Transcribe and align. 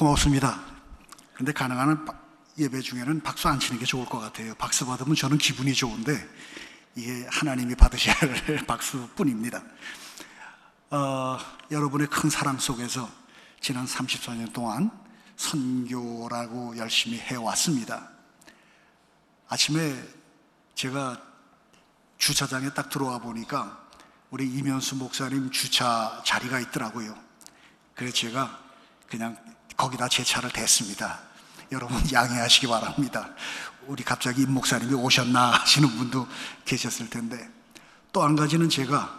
고맙습니다. 0.00 0.58
근데 1.34 1.52
가능한 1.52 2.06
바- 2.06 2.14
예배 2.56 2.80
중에는 2.80 3.20
박수 3.22 3.48
안 3.48 3.60
치는 3.60 3.78
게 3.78 3.84
좋을 3.84 4.06
것 4.06 4.18
같아요. 4.18 4.54
박수 4.54 4.86
받으면 4.86 5.14
저는 5.14 5.36
기분이 5.36 5.74
좋은데 5.74 6.26
이게 6.96 7.26
하나님이 7.30 7.74
받으셔야 7.74 8.14
할 8.14 8.64
박수뿐입니다. 8.66 9.62
어, 10.88 11.38
여러분의 11.70 12.06
큰 12.08 12.30
사랑 12.30 12.58
속에서 12.58 13.10
지난 13.60 13.84
34년 13.84 14.54
동안 14.54 14.90
선교라고 15.36 16.78
열심히 16.78 17.18
해왔습니다. 17.18 18.08
아침에 19.50 20.02
제가 20.76 21.20
주차장에 22.16 22.72
딱 22.72 22.88
들어와 22.88 23.18
보니까 23.18 23.86
우리 24.30 24.46
이면수 24.50 24.96
목사님 24.96 25.50
주차 25.50 26.22
자리가 26.24 26.58
있더라고요. 26.60 27.14
그래서 27.94 28.14
제가 28.16 28.58
그냥 29.06 29.36
거기다 29.80 30.08
제 30.08 30.22
차를 30.22 30.50
댔습니다. 30.50 31.20
여러분 31.72 31.98
양해하시기 32.12 32.66
바랍니다. 32.66 33.30
우리 33.86 34.04
갑자기 34.04 34.42
임 34.42 34.52
목사님이 34.52 34.92
오셨나 34.92 35.52
하시는 35.52 35.88
분도 35.96 36.28
계셨을 36.66 37.08
텐데 37.08 37.50
또 38.12 38.22
한 38.22 38.36
가지는 38.36 38.68
제가 38.68 39.18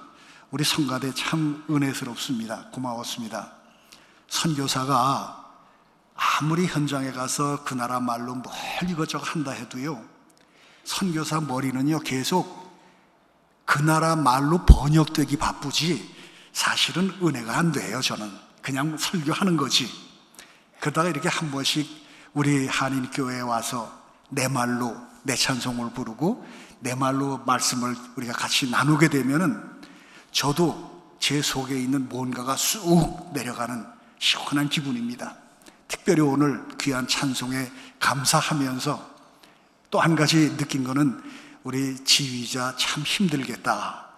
우리 0.51 0.63
성가대 0.63 1.15
참 1.15 1.65
은혜스럽습니다. 1.67 2.67
고마웠습니다. 2.71 3.53
선교사가 4.27 5.51
아무리 6.15 6.67
현장에 6.67 7.11
가서 7.11 7.63
그 7.63 7.73
나라 7.73 7.99
말로 7.99 8.35
뭘 8.35 8.53
이것저것 8.87 9.33
한다 9.35 9.49
해도요. 9.51 10.05
선교사 10.83 11.41
머리는요 11.41 12.01
계속 12.01 12.61
그 13.65 13.79
나라 13.81 14.15
말로 14.15 14.63
번역되기 14.65 15.37
바쁘지 15.37 16.13
사실은 16.53 17.17
은혜가 17.23 17.57
안 17.57 17.71
돼요 17.71 18.01
저는 18.01 18.31
그냥 18.61 18.97
설교하는 18.97 19.57
거지 19.57 20.10
그러다가 20.81 21.07
이렇게 21.07 21.29
한 21.29 21.51
번씩 21.51 21.87
우리 22.33 22.67
한인 22.67 23.09
교회에 23.11 23.39
와서 23.39 23.89
내 24.29 24.49
말로 24.49 24.95
내 25.23 25.35
찬송을 25.35 25.91
부르고 25.91 26.45
내 26.79 26.95
말로 26.95 27.37
말씀을 27.45 27.95
우리가 28.17 28.33
같이 28.33 28.69
나누게 28.69 29.07
되면은 29.07 29.61
저도 30.31 31.15
제 31.19 31.41
속에 31.41 31.79
있는 31.79 32.09
뭔가가 32.09 32.55
쑥 32.57 33.31
내려가는 33.33 33.85
시원한 34.19 34.67
기분입니다 34.67 35.35
특별히 35.87 36.21
오늘 36.21 36.67
귀한 36.79 37.07
찬송에 37.07 37.71
감사하면서 37.99 39.11
또 39.91 39.99
한 39.99 40.15
가지 40.15 40.55
느낀 40.57 40.83
거는 40.83 41.21
우리 41.63 42.03
지휘자 42.03 42.75
참 42.77 43.03
힘들겠다. 43.03 44.10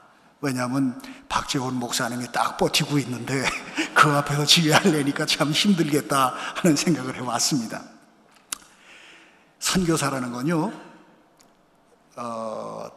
왜냐하면 0.43 1.01
박재원 1.29 1.75
목사님이 1.75 2.31
딱 2.33 2.57
버티고 2.57 2.99
있는데 2.99 3.45
그 3.95 4.09
앞에서 4.09 4.45
지휘하려니까 4.45 5.25
참 5.25 5.51
힘들겠다 5.51 6.35
하는 6.55 6.75
생각을 6.75 7.15
해왔습니다. 7.15 7.81
선교사라는 9.59 10.33
건요, 10.33 10.73
어, 12.17 12.89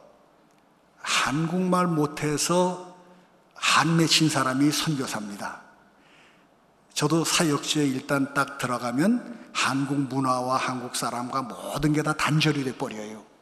한국말 0.97 1.87
못해서 1.87 2.97
한 3.55 3.97
맺힌 3.97 4.29
사람이 4.29 4.73
선교사입니다. 4.73 5.63
저도 6.95 7.25
사역지에 7.25 7.87
일단 7.87 8.35
딱 8.35 8.59
들어가면 8.59 9.51
한국 9.53 10.01
문화와 10.01 10.57
한국 10.57 10.97
사람과 10.97 11.43
모든 11.43 11.93
게 11.93 12.03
다 12.03 12.13
단절이 12.13 12.65
돼 12.65 12.77
버려요. 12.77 13.36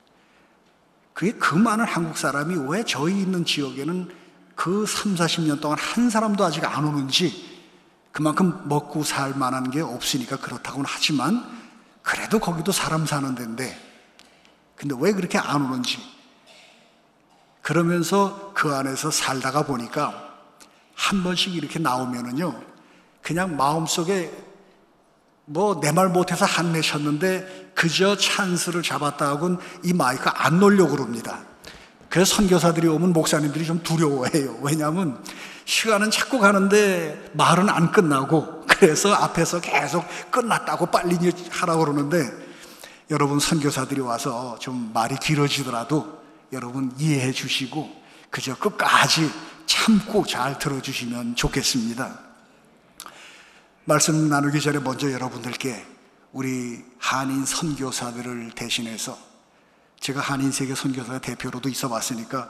그게 1.14 1.32
그 1.32 1.54
많은 1.54 1.84
한국 1.84 2.18
사람이 2.18 2.68
왜 2.68 2.84
저희 2.84 3.20
있는 3.20 3.44
지역에는 3.44 4.10
그 4.56 4.84
3, 4.84 5.14
40년 5.14 5.60
동안 5.60 5.78
한 5.78 6.10
사람도 6.10 6.44
아직 6.44 6.64
안 6.64 6.84
오는지 6.84 7.54
그만큼 8.12 8.68
먹고 8.68 9.02
살 9.04 9.34
만한 9.34 9.70
게 9.70 9.80
없으니까 9.80 10.36
그렇다고는 10.36 10.86
하지만 10.88 11.44
그래도 12.02 12.38
거기도 12.38 12.70
사람 12.72 13.06
사는 13.06 13.34
데인데 13.34 13.76
근데 14.76 14.94
왜 14.98 15.12
그렇게 15.12 15.38
안 15.38 15.62
오는지 15.62 15.98
그러면서 17.62 18.52
그 18.54 18.74
안에서 18.74 19.10
살다가 19.10 19.64
보니까 19.64 20.34
한 20.94 21.22
번씩 21.22 21.54
이렇게 21.54 21.78
나오면은요 21.78 22.60
그냥 23.22 23.56
마음속에 23.56 24.30
뭐 25.46 25.80
내 25.80 25.92
말 25.92 26.08
못해서 26.08 26.44
한 26.44 26.72
내셨는데 26.72 27.63
그저 27.84 28.16
찬스를 28.16 28.82
잡았다고는 28.82 29.58
이 29.82 29.92
마이크 29.92 30.30
안 30.30 30.58
놀려고 30.58 30.92
그럽니다. 30.92 31.40
그래서 32.08 32.36
선교사들이 32.36 32.88
오면 32.88 33.12
목사님들이 33.12 33.66
좀 33.66 33.82
두려워해요. 33.82 34.56
왜냐하면 34.62 35.22
시간은 35.66 36.10
자꾸 36.10 36.38
가는데 36.38 37.30
말은 37.34 37.68
안 37.68 37.92
끝나고 37.92 38.64
그래서 38.68 39.12
앞에서 39.12 39.60
계속 39.60 40.02
끝났다고 40.30 40.86
빨리 40.86 41.18
하라고 41.50 41.84
그러는데 41.84 42.26
여러분 43.10 43.38
선교사들이 43.38 44.00
와서 44.00 44.56
좀 44.60 44.90
말이 44.94 45.16
길어지더라도 45.16 46.22
여러분 46.54 46.90
이해해 46.98 47.32
주시고 47.32 48.02
그저 48.30 48.56
끝까지 48.56 49.30
참고 49.66 50.24
잘 50.24 50.58
들어주시면 50.58 51.36
좋겠습니다. 51.36 52.18
말씀 53.84 54.30
나누기 54.30 54.62
전에 54.62 54.78
먼저 54.78 55.12
여러분들께 55.12 55.93
우리 56.34 56.84
한인 56.98 57.46
선교사들을 57.46 58.50
대신해서 58.56 59.16
제가 60.00 60.20
한인 60.20 60.50
세계 60.50 60.74
선교사 60.74 61.20
대표로도 61.20 61.68
있어 61.68 61.88
봤으니까 61.88 62.48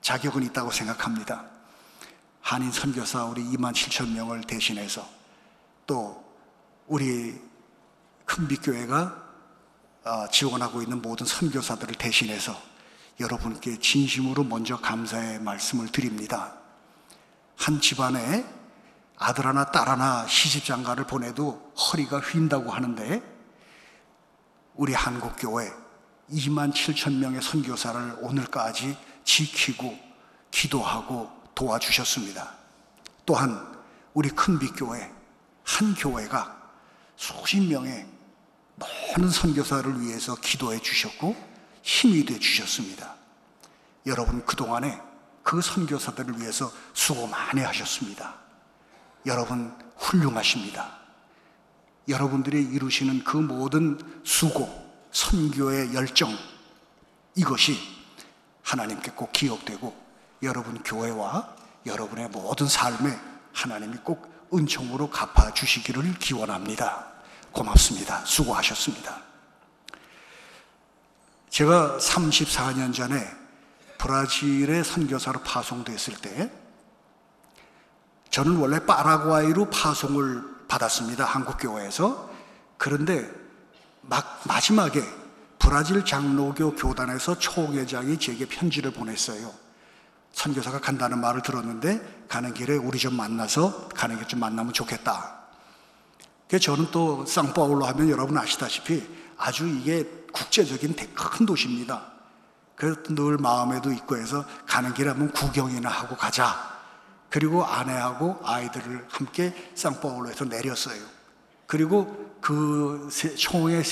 자격은 0.00 0.44
있다고 0.44 0.70
생각합니다. 0.70 1.44
한인 2.40 2.70
선교사 2.70 3.24
우리 3.24 3.42
2만 3.42 3.72
7천 3.72 4.12
명을 4.12 4.42
대신해서 4.42 5.06
또 5.88 6.24
우리 6.86 7.36
큰빛교회가 8.26 9.30
어, 10.04 10.28
지원하고 10.30 10.80
있는 10.80 11.02
모든 11.02 11.26
선교사들을 11.26 11.96
대신해서 11.96 12.56
여러분께 13.18 13.80
진심으로 13.80 14.44
먼저 14.44 14.78
감사의 14.78 15.40
말씀을 15.40 15.88
드립니다. 15.88 16.54
한 17.56 17.80
집안에 17.80 18.59
아들 19.22 19.46
하나 19.46 19.66
딸 19.66 19.86
하나 19.86 20.26
시집 20.26 20.64
장가를 20.64 21.06
보내도 21.06 21.74
허리가 21.76 22.20
휜다고 22.20 22.70
하는데 22.70 23.22
우리 24.74 24.94
한국 24.94 25.36
교회 25.38 25.70
2만 26.30 26.72
7천 26.72 27.18
명의 27.18 27.42
선교사를 27.42 28.16
오늘까지 28.22 28.96
지키고 29.24 29.94
기도하고 30.50 31.30
도와주셨습니다. 31.54 32.50
또한 33.26 33.62
우리 34.14 34.30
큰빛 34.30 34.72
교회 34.76 35.12
한 35.64 35.94
교회가 35.94 36.56
수십 37.16 37.60
명의 37.60 38.06
많은 38.76 39.28
선교사를 39.28 40.00
위해서 40.00 40.34
기도해 40.36 40.80
주셨고 40.80 41.36
힘이 41.82 42.24
돼 42.24 42.38
주셨습니다. 42.38 43.16
여러분 44.06 44.46
그동안에 44.46 44.98
그 45.42 45.60
선교사들을 45.60 46.40
위해서 46.40 46.72
수고 46.94 47.26
많이 47.26 47.60
하셨습니다. 47.60 48.49
여러분 49.26 49.76
훌륭하십니다. 49.96 50.98
여러분들이 52.08 52.62
이루시는 52.62 53.24
그 53.24 53.36
모든 53.36 53.98
수고, 54.24 54.68
선교의 55.12 55.94
열정, 55.94 56.36
이것이 57.34 57.78
하나님께 58.62 59.12
꼭 59.12 59.32
기억되고 59.32 59.96
여러분 60.42 60.82
교회와 60.82 61.56
여러분의 61.86 62.28
모든 62.28 62.68
삶에 62.68 63.18
하나님이 63.52 63.98
꼭 63.98 64.30
은총으로 64.52 65.10
갚아주시기를 65.10 66.18
기원합니다. 66.18 67.06
고맙습니다. 67.52 68.24
수고하셨습니다. 68.24 69.22
제가 71.48 71.98
34년 71.98 72.94
전에 72.94 73.28
브라질의 73.98 74.84
선교사로 74.84 75.40
파송됐을 75.40 76.16
때 76.18 76.50
저는 78.30 78.56
원래 78.56 78.78
파라과이로 78.84 79.70
파송을 79.70 80.42
받았습니다. 80.68 81.24
한국교회에서. 81.24 82.30
그런데 82.78 83.28
막 84.02 84.40
마지막에 84.44 85.02
브라질 85.58 86.04
장로교 86.04 86.74
교단에서 86.76 87.38
총회장이 87.38 88.18
제게 88.18 88.46
편지를 88.46 88.92
보냈어요. 88.92 89.52
선교사가 90.32 90.80
간다는 90.80 91.20
말을 91.20 91.42
들었는데 91.42 92.26
가는 92.28 92.54
길에 92.54 92.76
우리 92.76 92.98
좀 92.98 93.14
만나서 93.16 93.88
가는 93.88 94.16
길 94.16 94.26
좀 94.28 94.40
만나면 94.40 94.72
좋겠다. 94.72 95.38
저는 96.60 96.90
또 96.90 97.26
상파울로 97.26 97.84
하면 97.86 98.08
여러분 98.10 98.38
아시다시피 98.38 99.06
아주 99.36 99.68
이게 99.68 100.08
국제적인 100.32 100.94
큰 101.14 101.46
도시입니다. 101.46 102.02
그래서 102.74 103.02
늘 103.08 103.36
마음에도 103.36 103.92
있고 103.92 104.16
해서 104.16 104.44
가는 104.66 104.94
길에 104.94 105.08
한번 105.08 105.30
구경이나 105.32 105.88
하고 105.88 106.16
가자. 106.16 106.79
그리고 107.30 107.64
아내하고 107.64 108.40
아이들을 108.42 109.06
함께 109.08 109.54
상파울로에서 109.74 110.46
내렸어요. 110.46 111.00
그리고 111.66 112.34
그 112.40 113.08
총회 113.38 113.82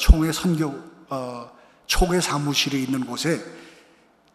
총회 0.00 0.32
선교 0.32 0.74
어, 1.10 1.50
총회 1.86 2.20
사무실에 2.20 2.78
있는 2.78 3.04
곳에 3.04 3.44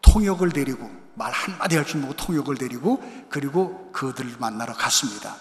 통역을 0.00 0.50
데리고 0.50 0.90
말 1.14 1.32
한마디 1.32 1.76
할 1.76 1.84
줄 1.84 2.00
모르고 2.00 2.16
통역을 2.16 2.56
데리고 2.56 3.02
그리고 3.28 3.90
그들을 3.92 4.36
만나러 4.38 4.72
갔습니다. 4.74 5.36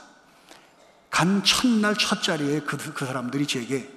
간 1.09 1.43
첫날 1.43 1.95
첫 1.95 2.23
자리에 2.23 2.61
그, 2.61 2.77
그 2.93 3.05
사람들이 3.05 3.45
제게 3.45 3.89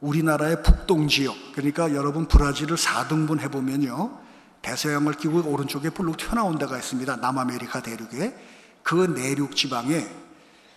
우리나라의 0.00 0.62
북동 0.62 1.08
지역, 1.08 1.34
그러니까 1.52 1.94
여러분 1.94 2.28
브라질을 2.28 2.76
4등분 2.76 3.40
해보면요. 3.40 4.23
대서양을 4.64 5.12
끼고 5.14 5.42
오른쪽에 5.42 5.90
불룩 5.90 6.16
튀어나온 6.16 6.58
데가 6.58 6.78
있습니다. 6.78 7.16
남아메리카 7.16 7.82
대륙에. 7.82 8.34
그 8.82 8.94
내륙 8.94 9.54
지방에 9.54 10.06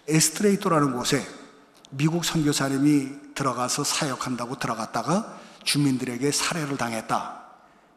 에스트레이토라는 0.07 0.93
곳에 0.93 1.25
미국 1.89 2.25
선교사님이 2.25 3.33
들어가서 3.33 3.83
사역한다고 3.83 4.59
들어갔다가 4.59 5.39
주민들에게 5.63 6.31
살해를 6.31 6.77
당했다. 6.77 7.43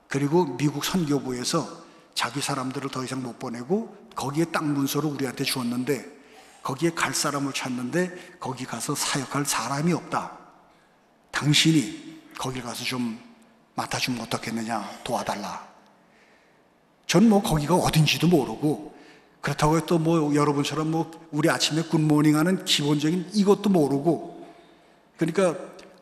그리고 0.08 0.56
미국 0.56 0.84
선교부에서 0.84 1.68
자기 2.14 2.40
사람들을 2.40 2.90
더 2.90 3.04
이상 3.04 3.22
못 3.22 3.38
보내고 3.38 3.96
거기에 4.14 4.46
땅 4.46 4.72
문서를 4.74 5.10
우리한테 5.10 5.44
주었는데 5.44 6.20
거기에 6.62 6.90
갈 6.90 7.14
사람을 7.14 7.52
찾는데 7.52 8.36
거기 8.38 8.64
가서 8.64 8.94
사역할 8.94 9.44
사람이 9.44 9.92
없다. 9.92 10.36
당신이 11.30 12.20
거기 12.38 12.60
가서 12.60 12.84
좀 12.84 13.18
맡아주면 13.74 14.20
어떻겠느냐 14.20 14.88
도와달라. 15.04 15.70
전 17.10 17.28
뭐 17.28 17.42
거기가 17.42 17.74
어딘지도 17.74 18.28
모르고 18.28 18.94
그렇다고 19.40 19.84
또 19.84 19.98
뭐 19.98 20.32
여러분처럼 20.32 20.92
뭐 20.92 21.10
우리 21.32 21.50
아침에 21.50 21.82
굿모닝 21.82 22.36
하는 22.36 22.64
기본적인 22.64 23.30
이것도 23.34 23.68
모르고 23.68 24.46
그러니까 25.16 25.56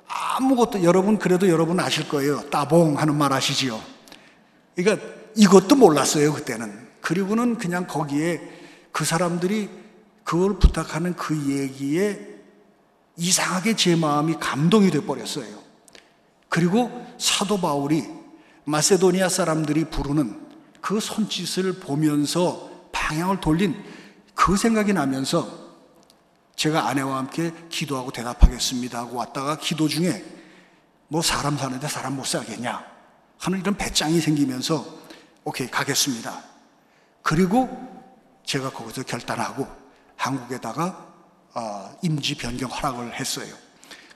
아무것도 0.07 0.85
여러분 0.85 1.19
그래도 1.19 1.49
여러분 1.49 1.81
아실 1.81 2.07
거예요. 2.09 2.43
따봉 2.51 2.99
하는 2.99 3.17
말 3.17 3.33
아시지요? 3.33 3.81
그러니까 4.77 5.07
이것도 5.35 5.77
몰랐어요 5.77 6.35
그때는. 6.35 6.87
그리고는 7.01 7.57
그냥 7.57 7.87
거기에 7.87 8.43
그 8.93 9.07
사람들이 9.07 9.71
그걸 10.25 10.59
부탁하는 10.59 11.17
그 11.17 11.35
얘기에 11.49 12.37
이상하게 13.17 13.77
제 13.77 13.97
마음이 13.97 14.35
감동이 14.39 14.91
돼 14.91 15.01
버렸어요. 15.01 15.57
그리고 16.51 16.91
사도 17.17 17.59
바울이 17.59 18.05
마세도니아 18.65 19.31
사람들이 19.31 19.87
부르는 19.87 20.48
그 20.81 21.01
손짓을 21.01 21.81
보면서 21.81 22.71
방향을 22.93 23.41
돌린 23.41 23.83
그 24.35 24.57
생각이 24.57 24.93
나면서 24.93 25.69
제가 26.57 26.89
아내와 26.89 27.19
함께 27.19 27.53
기도하고 27.69 28.11
대답하겠습니다 28.11 28.99
하고 28.99 29.17
왔다가 29.17 29.59
기도 29.59 29.89
중에 29.89 30.25
뭐 31.09 31.23
사람 31.23 31.57
사는데 31.57 31.89
사람 31.89 32.17
못 32.17 32.27
살겠냐 32.27 32.85
하는 33.39 33.61
이런 33.61 33.77
배짱이 33.77 34.21
생기면서 34.21 34.85
오케이 35.45 35.69
가겠습니다. 35.69 36.43
그리고 37.23 37.69
제가 38.45 38.71
거기서 38.71 39.05
결단하고 39.05 39.67
한국에다가 40.17 41.07
어, 41.55 41.97
임지 42.03 42.37
변경 42.37 42.71
허락을 42.71 43.15
했어요. 43.15 43.55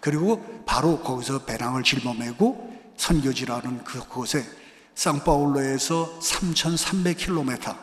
그리고 0.01 0.65
바로 0.67 1.01
거기서 1.01 1.45
배낭을 1.45 1.83
짊어매고 1.83 2.93
선교지라는 2.97 3.85
그곳에 3.85 4.45
상파울로에서 4.95 6.19
3,300km 6.21 7.77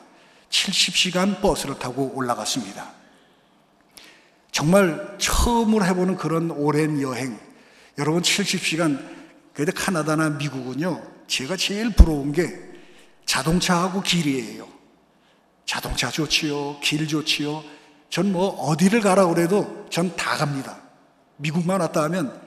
70시간 0.49 1.41
버스를 1.41 1.77
타고 1.79 2.11
올라갔습니다. 2.15 2.91
정말 4.51 5.15
처음으로 5.19 5.85
해보는 5.85 6.17
그런 6.17 6.51
오랜 6.51 7.01
여행. 7.01 7.39
여러분 7.97 8.21
70시간, 8.21 9.03
그래도 9.53 9.71
카나다나 9.73 10.29
미국은요, 10.31 11.01
제가 11.27 11.55
제일 11.55 11.91
부러운 11.93 12.31
게 12.31 12.59
자동차하고 13.25 14.01
길이에요. 14.01 14.67
자동차 15.65 16.09
좋지요, 16.09 16.79
길 16.81 17.07
좋지요. 17.07 17.63
전 18.09 18.31
뭐 18.31 18.49
어디를 18.49 19.01
가라 19.01 19.27
그래도 19.27 19.85
전 19.91 20.15
다 20.15 20.35
갑니다. 20.35 20.77
미국만 21.37 21.79
왔다 21.79 22.01
하면 22.03 22.41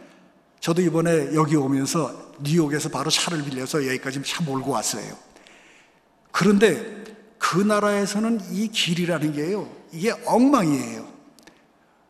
저도 0.63 0.81
이번에 0.81 1.35
여기 1.35 1.57
오면서 1.57 2.35
뉴욕에서 2.41 2.89
바로 2.89 3.11
차를 3.11 3.43
빌려서 3.43 3.85
여기까지 3.85 4.23
차 4.23 4.45
몰고 4.45 4.71
왔어요. 4.71 5.13
그런데 6.31 7.03
그 7.37 7.59
나라에서는 7.59 8.41
이 8.53 8.69
길이라는 8.69 9.33
게요, 9.33 9.69
이게 9.91 10.13
엉망이에요. 10.25 11.09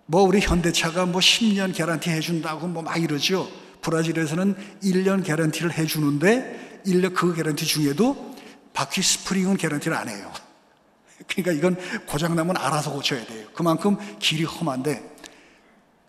뭐 0.05 0.21
우리 0.21 0.41
현대차가 0.41 1.07
뭐 1.07 1.23
10년 1.23 1.75
개런티 1.75 2.11
해준다고 2.11 2.67
뭐 2.67 2.83
막 2.83 3.03
이러죠. 3.03 3.49
브라질에서는 3.81 4.55
1년 4.83 5.25
개런티를 5.25 5.73
해주는데 5.73 6.83
1년 6.87 7.15
그 7.15 7.35
개런티 7.35 7.65
중에도 7.65 8.37
바퀴 8.75 9.01
스프링은 9.01 9.57
개런티를 9.57 9.97
안 9.97 10.11
해요. 10.11 10.31
그러니까 11.27 11.53
이건 11.53 11.77
고장나면 12.07 12.59
알아서 12.59 12.93
고쳐야 12.93 13.25
돼요. 13.25 13.47
그만큼 13.55 13.97
길이 14.19 14.45
험한데 14.45 15.12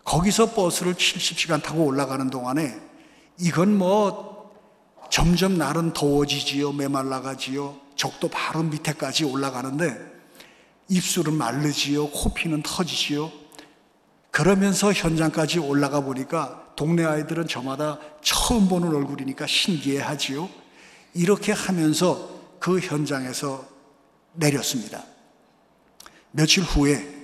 거기서 0.04 0.50
버스를 0.52 0.94
70시간 0.94 1.62
타고 1.62 1.84
올라가는 1.84 2.28
동안에 2.28 2.78
이건 3.40 3.76
뭐 3.76 4.34
점점 5.10 5.58
날은 5.58 5.92
더워지지요. 5.92 6.72
메말라가지요. 6.72 7.76
적도 7.96 8.28
바로 8.28 8.62
밑에까지 8.62 9.24
올라가는데 9.24 9.96
입술은 10.88 11.34
마르지요. 11.34 12.10
코피는 12.10 12.62
터지지요. 12.62 13.30
그러면서 14.30 14.92
현장까지 14.92 15.60
올라가 15.60 16.00
보니까 16.00 16.72
동네 16.76 17.04
아이들은 17.04 17.46
저마다 17.46 17.98
처음 18.20 18.68
보는 18.68 18.94
얼굴이니까 18.94 19.46
신기해 19.46 20.02
하지요. 20.02 20.48
이렇게 21.14 21.52
하면서 21.52 22.28
그 22.58 22.80
현장에서 22.80 23.64
내렸습니다. 24.32 25.04
며칠 26.32 26.64
후에 26.64 27.14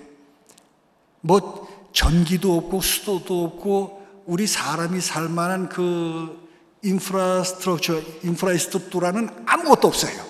뭐 1.21 1.69
전기도 1.93 2.57
없고 2.57 2.81
수도도 2.81 3.45
없고 3.45 4.01
우리 4.27 4.47
사람이 4.47 5.01
살 5.01 5.29
만한 5.29 5.69
그 5.69 6.49
인프라스트럭처, 6.83 8.01
인프라스트럭처라는 8.23 9.29
아무것도 9.47 9.89
없어요. 9.89 10.25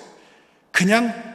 그냥 0.72 1.30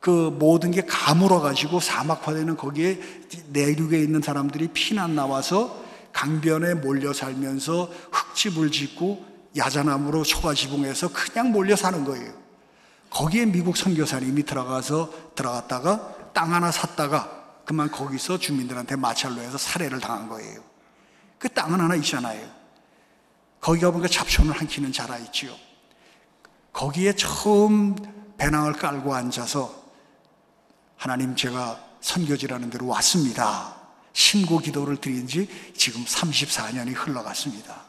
그 0.00 0.36
모든 0.38 0.70
게 0.70 0.82
가물어 0.82 1.40
가지고 1.40 1.80
사막화되는 1.80 2.56
거기에 2.56 3.00
내륙에 3.48 3.98
있는 3.98 4.22
사람들이 4.22 4.68
피난 4.68 5.14
나와서 5.14 5.82
강변에 6.12 6.74
몰려 6.74 7.12
살면서 7.12 7.90
흙집을 8.12 8.70
짓고 8.70 9.24
야자나무로 9.56 10.22
초가 10.22 10.54
지붕해서 10.54 11.08
그냥 11.08 11.50
몰려 11.50 11.74
사는 11.74 12.04
거예요. 12.04 12.32
거기에 13.10 13.46
미국 13.46 13.76
선교사님이 13.76 14.44
들어가서 14.44 15.10
들어갔다가 15.34 16.14
땅 16.32 16.52
하나 16.52 16.70
샀다가 16.70 17.35
그만 17.66 17.90
거기서 17.90 18.38
주민들한테 18.38 18.94
마찰로 18.94 19.42
해서 19.42 19.58
살해를 19.58 20.00
당한 20.00 20.28
거예요. 20.28 20.62
그 21.36 21.48
땅은 21.48 21.80
하나 21.80 21.96
있잖아요. 21.96 22.48
거기 23.60 23.80
가보니까 23.80 24.08
잡초는 24.08 24.52
한 24.52 24.68
키는 24.68 24.92
자라 24.92 25.18
있지요. 25.18 25.52
거기에 26.72 27.14
처음 27.16 27.96
배낭을 28.38 28.74
깔고 28.74 29.12
앉아서 29.12 29.84
하나님 30.96 31.34
제가 31.34 31.84
선교지라는 32.00 32.70
데로 32.70 32.86
왔습니다. 32.86 33.74
신고 34.12 34.58
기도를 34.58 34.98
드린 34.98 35.26
지 35.26 35.48
지금 35.76 36.04
34년이 36.04 36.94
흘러갔습니다. 36.94 37.84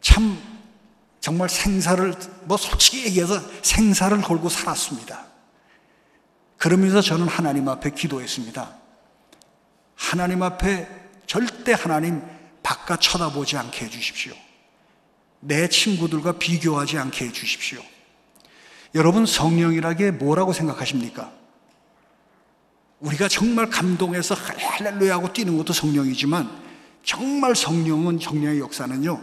참 0.00 0.40
정말 1.20 1.50
생사를 1.50 2.14
뭐 2.44 2.56
솔직히 2.56 3.04
얘기해서 3.04 3.40
생사를 3.62 4.18
걸고 4.22 4.48
살았습니다. 4.48 5.33
그러면서 6.56 7.00
저는 7.00 7.28
하나님 7.28 7.68
앞에 7.68 7.90
기도했습니다. 7.90 8.74
하나님 9.94 10.42
앞에 10.42 10.88
절대 11.26 11.72
하나님 11.72 12.22
바깥 12.62 13.00
쳐다보지 13.00 13.56
않게 13.56 13.86
해주십시오. 13.86 14.34
내 15.40 15.68
친구들과 15.68 16.32
비교하지 16.38 16.98
않게 16.98 17.26
해주십시오. 17.26 17.82
여러분 18.94 19.26
성령이라게 19.26 20.12
뭐라고 20.12 20.52
생각하십니까? 20.52 21.30
우리가 23.00 23.28
정말 23.28 23.68
감동해서 23.68 24.34
할렐루야 24.34 25.14
하고 25.14 25.32
뛰는 25.32 25.58
것도 25.58 25.72
성령이지만 25.72 26.48
정말 27.04 27.54
성령은 27.54 28.18
성령의 28.18 28.60
역사는요 28.60 29.20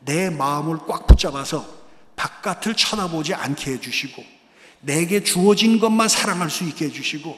내 0.00 0.28
마음을 0.28 0.78
꽉 0.86 1.06
붙잡아서 1.06 1.66
바깥을 2.16 2.74
쳐다보지 2.74 3.32
않게 3.34 3.72
해주시고 3.72 4.22
내게 4.84 5.22
주어진 5.22 5.78
것만 5.78 6.08
사랑할 6.08 6.50
수 6.50 6.64
있게 6.64 6.86
해주시고 6.86 7.36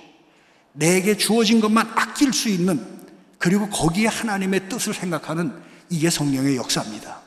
내게 0.73 1.17
주어진 1.17 1.61
것만 1.61 1.93
아낄 1.95 2.33
수 2.33 2.49
있는 2.49 2.85
그리고 3.39 3.69
거기에 3.69 4.09
하나님의 4.09 4.69
뜻을 4.69 4.95
생각하는 4.95 5.55
이게 5.89 6.11
성령의 6.11 6.57
역사입니다. 6.57 7.21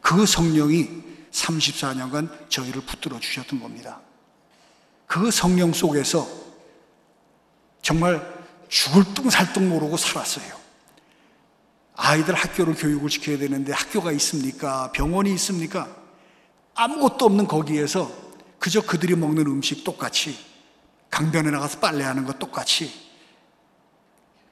그 0.00 0.26
성령이 0.26 0.88
34년간 1.32 2.50
저희를 2.50 2.82
붙들어 2.82 3.18
주셨던 3.18 3.60
겁니다. 3.60 4.00
그 5.06 5.30
성령 5.30 5.72
속에서 5.72 6.28
정말 7.82 8.38
죽을 8.68 9.02
뚱살뚱 9.14 9.68
모르고 9.68 9.96
살았어요. 9.96 10.58
아이들 11.94 12.34
학교를 12.34 12.74
교육을 12.74 13.10
시켜야 13.10 13.38
되는데 13.38 13.72
학교가 13.72 14.12
있습니까? 14.12 14.92
병원이 14.92 15.32
있습니까? 15.34 15.88
아무것도 16.74 17.24
없는 17.24 17.46
거기에서 17.46 18.27
그저 18.58 18.80
그들이 18.80 19.14
먹는 19.14 19.46
음식 19.46 19.84
똑같이 19.84 20.36
강변에 21.10 21.50
나가서 21.50 21.80
빨래하는 21.80 22.24
것 22.24 22.38
똑같이 22.38 22.92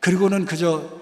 그리고는 0.01 0.45
그저 0.45 1.01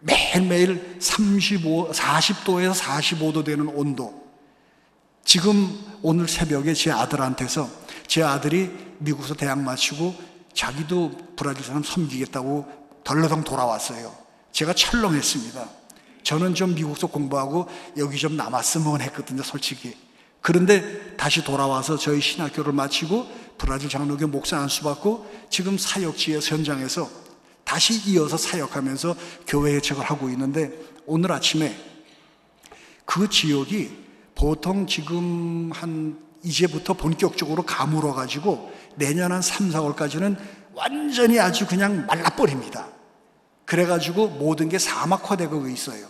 매일매일 0.00 0.96
35, 1.00 1.90
40도에서 1.90 2.74
45도 2.74 3.44
되는 3.44 3.68
온도. 3.68 4.28
지금 5.24 5.78
오늘 6.02 6.28
새벽에 6.28 6.72
제 6.72 6.90
아들한테서 6.90 7.68
제 8.06 8.22
아들이 8.22 8.70
미국에서 8.98 9.34
대학 9.34 9.58
마치고 9.60 10.14
자기도 10.54 11.12
브라질 11.36 11.64
사람 11.64 11.82
섬기겠다고 11.82 12.66
덜러덩 13.04 13.44
돌아왔어요. 13.44 14.16
제가 14.52 14.72
철렁했습니다. 14.72 15.68
저는 16.22 16.54
좀 16.54 16.74
미국에서 16.74 17.06
공부하고 17.06 17.68
여기 17.96 18.18
좀 18.18 18.36
남았으면 18.36 19.00
했거든요, 19.02 19.42
솔직히. 19.42 19.94
그런데 20.40 21.16
다시 21.16 21.42
돌아와서 21.44 21.96
저희 21.96 22.20
신학교를 22.20 22.72
마치고 22.72 23.26
브라질 23.58 23.88
장로교 23.88 24.28
목사 24.28 24.58
안수 24.58 24.84
받고 24.84 25.26
지금 25.50 25.76
사역지의 25.76 26.40
현장에서 26.40 27.08
다시 27.64 28.00
이어서 28.10 28.36
사역하면서 28.36 29.16
교회 29.46 29.72
개척을 29.72 30.04
하고 30.04 30.30
있는데 30.30 30.72
오늘 31.06 31.32
아침에 31.32 31.76
그 33.04 33.28
지역이 33.28 33.90
보통 34.34 34.86
지금 34.86 35.70
한 35.72 36.18
이제부터 36.42 36.94
본격적으로 36.94 37.64
가물어 37.64 38.14
가지고 38.14 38.72
내년 38.94 39.32
한 39.32 39.42
3, 39.42 39.70
4월까지는 39.70 40.38
완전히 40.72 41.40
아주 41.40 41.66
그냥 41.66 42.06
말라버립니다. 42.06 42.88
그래가지고 43.64 44.28
모든 44.28 44.68
게 44.68 44.78
사막화되고 44.78 45.68
있어요. 45.68 46.06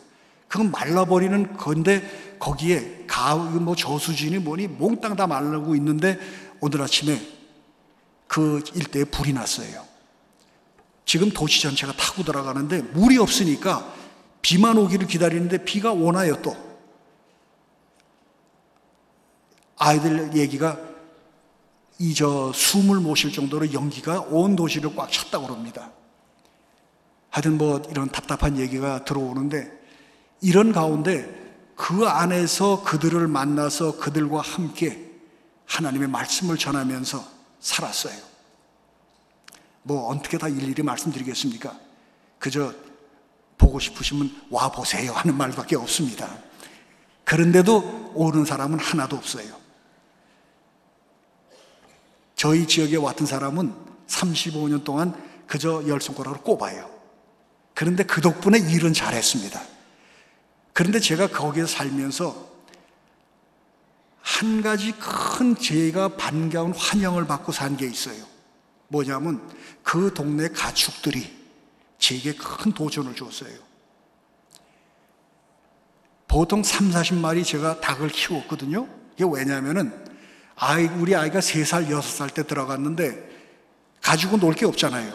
그건 0.48 0.70
말라버리는 0.70 1.56
건데 1.56 2.36
거기에 2.38 3.04
가을 3.06 3.50
뭐 3.60 3.76
저수진이 3.76 4.38
뭐니 4.38 4.68
몽땅 4.68 5.16
다 5.16 5.26
말라고 5.26 5.74
있는데 5.76 6.18
오늘 6.60 6.82
아침에 6.82 7.20
그 8.26 8.62
일대에 8.74 9.04
불이 9.04 9.32
났어요. 9.32 9.86
지금 11.04 11.30
도시 11.30 11.62
전체가 11.62 11.92
타고 11.92 12.22
들어가는데 12.22 12.82
물이 12.82 13.18
없으니까 13.18 13.94
비만 14.42 14.76
오기를 14.76 15.06
기다리는데 15.06 15.64
비가 15.64 15.92
오나요 15.92 16.40
또. 16.42 16.56
아이들 19.76 20.36
얘기가 20.36 20.78
이 22.00 22.14
저 22.14 22.52
숨을 22.54 23.00
못 23.00 23.16
쉴 23.16 23.32
정도로 23.32 23.72
연기가 23.72 24.20
온 24.20 24.54
도시를 24.54 24.94
꽉 24.94 25.10
찼다고 25.10 25.46
그럽니다. 25.46 25.90
하여튼 27.30 27.58
뭐 27.58 27.82
이런 27.90 28.08
답답한 28.08 28.56
얘기가 28.58 29.04
들어오는데 29.04 29.77
이런 30.40 30.72
가운데 30.72 31.36
그 31.76 32.06
안에서 32.06 32.82
그들을 32.82 33.28
만나서 33.28 33.98
그들과 33.98 34.40
함께 34.40 35.08
하나님의 35.66 36.08
말씀을 36.08 36.56
전하면서 36.56 37.24
살았어요. 37.60 38.18
뭐 39.82 40.08
어떻게 40.08 40.38
다 40.38 40.48
일일이 40.48 40.82
말씀드리겠습니까? 40.82 41.78
그저 42.38 42.74
보고 43.56 43.78
싶으시면 43.78 44.30
와 44.50 44.70
보세요 44.70 45.12
하는 45.12 45.36
말밖에 45.36 45.76
없습니다. 45.76 46.28
그런데도 47.24 48.12
오는 48.14 48.44
사람은 48.44 48.78
하나도 48.78 49.16
없어요. 49.16 49.54
저희 52.34 52.66
지역에 52.66 52.96
왔던 52.96 53.26
사람은 53.26 53.74
35년 54.06 54.84
동안 54.84 55.14
그저 55.46 55.82
열 55.86 56.00
손가락으로 56.00 56.42
꼽아요. 56.42 56.88
그런데 57.74 58.04
그 58.04 58.20
덕분에 58.20 58.58
일은 58.58 58.92
잘했습니다. 58.92 59.77
그런데 60.78 61.00
제가 61.00 61.26
거기에 61.26 61.66
살면서 61.66 62.48
한 64.20 64.62
가지 64.62 64.92
큰 64.92 65.56
제가 65.56 66.14
반가운 66.16 66.72
환영을 66.72 67.26
받고 67.26 67.50
산 67.50 67.76
게 67.76 67.84
있어요. 67.84 68.24
뭐냐면 68.86 69.42
그 69.82 70.14
동네 70.14 70.46
가축들이 70.46 71.36
제게 71.98 72.32
큰 72.32 72.70
도전을 72.70 73.16
줬어요. 73.16 73.50
보통 76.28 76.62
3, 76.62 76.92
40마리 76.92 77.44
제가 77.44 77.80
닭을 77.80 78.10
키웠거든요. 78.10 78.86
이게 79.16 79.24
왜냐면은 79.28 79.92
아이, 80.54 80.84
우리 80.86 81.16
아이가 81.16 81.40
3살, 81.40 81.88
6살 81.88 82.32
때 82.34 82.46
들어갔는데 82.46 83.28
가지고 84.00 84.36
놀 84.36 84.54
게 84.54 84.64
없잖아요. 84.64 85.12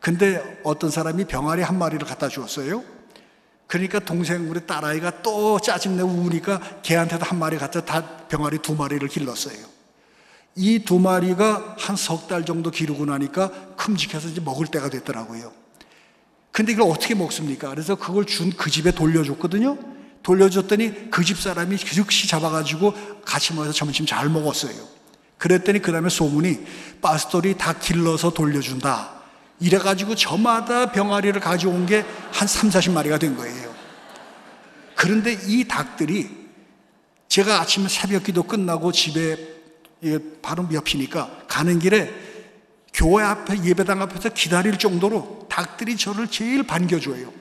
근데 0.00 0.60
어떤 0.64 0.90
사람이 0.90 1.26
병아리 1.26 1.62
한 1.62 1.78
마리를 1.78 2.04
갖다 2.04 2.28
주었어요. 2.28 2.93
그러니까 3.66 3.98
동생 3.98 4.48
우리 4.50 4.66
딸아이가 4.66 5.22
또 5.22 5.58
짜증내고 5.58 6.08
우니까 6.08 6.60
걔한테도 6.82 7.24
한 7.24 7.38
마리 7.38 7.56
갖다 7.58 7.84
다 7.84 8.06
병아리 8.28 8.58
두 8.58 8.74
마리를 8.74 9.06
길렀어요. 9.08 9.56
이 10.56 10.84
두 10.84 10.98
마리가 11.00 11.74
한 11.78 11.96
석 11.96 12.28
달 12.28 12.44
정도 12.44 12.70
기르고 12.70 13.06
나니까 13.06 13.50
큼직해서 13.76 14.28
이제 14.28 14.40
먹을 14.40 14.66
때가 14.68 14.88
됐더라고요. 14.90 15.52
근데 16.52 16.72
이걸 16.72 16.88
어떻게 16.90 17.14
먹습니까? 17.16 17.70
그래서 17.70 17.96
그걸 17.96 18.24
준 18.26 18.52
그 18.56 18.70
집에 18.70 18.92
돌려줬거든요. 18.92 19.76
돌려줬더니 20.22 21.10
그 21.10 21.24
집 21.24 21.40
사람이 21.40 21.76
즉시 21.78 22.28
잡아가지고 22.28 22.94
같이 23.24 23.52
모여서 23.54 23.72
점심 23.72 24.06
잘 24.06 24.28
먹었어요. 24.28 24.74
그랬더니 25.38 25.80
그 25.80 25.90
다음에 25.90 26.08
소문이 26.08 26.64
파스토리 27.02 27.56
다 27.58 27.72
길러서 27.76 28.32
돌려준다. 28.32 29.23
이래가지고 29.64 30.14
저마다 30.14 30.92
병아리를 30.92 31.40
가져온 31.40 31.86
게 31.86 32.04
한 32.34 32.48
3, 32.48 32.68
40마리가 32.68 33.18
된 33.20 33.36
거예요. 33.36 33.72
그런데 34.96 35.38
이 35.46 35.66
닭들이 35.66 36.28
제가 37.28 37.60
아침 37.60 37.86
새벽 37.88 38.24
기도 38.24 38.42
끝나고 38.42 38.92
집에 38.92 39.36
바로 40.42 40.68
옆이니까 40.72 41.44
가는 41.48 41.78
길에 41.78 42.12
교회 42.92 43.24
앞에 43.24 43.64
예배당 43.64 44.02
앞에서 44.02 44.30
기다릴 44.30 44.78
정도로 44.78 45.46
닭들이 45.48 45.96
저를 45.96 46.28
제일 46.28 46.64
반겨줘요. 46.64 47.32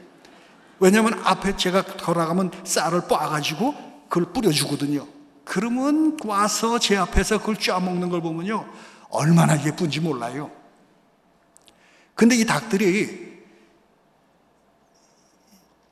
왜냐하면 0.79 1.19
앞에 1.23 1.57
제가 1.57 1.83
걸어가면 1.83 2.51
쌀을 2.63 3.07
빻아가지고 3.07 3.75
그걸 4.09 4.31
뿌려주거든요. 4.31 5.07
그러면 5.43 6.17
와서 6.23 6.79
제 6.79 6.97
앞에서 6.97 7.39
그걸 7.39 7.57
쪄먹는 7.57 8.09
걸 8.09 8.21
보면요. 8.21 8.65
얼마나 9.09 9.63
예쁜지 9.63 9.99
몰라요. 9.99 10.51
근데 12.15 12.35
이 12.35 12.45
닭들이 12.45 13.33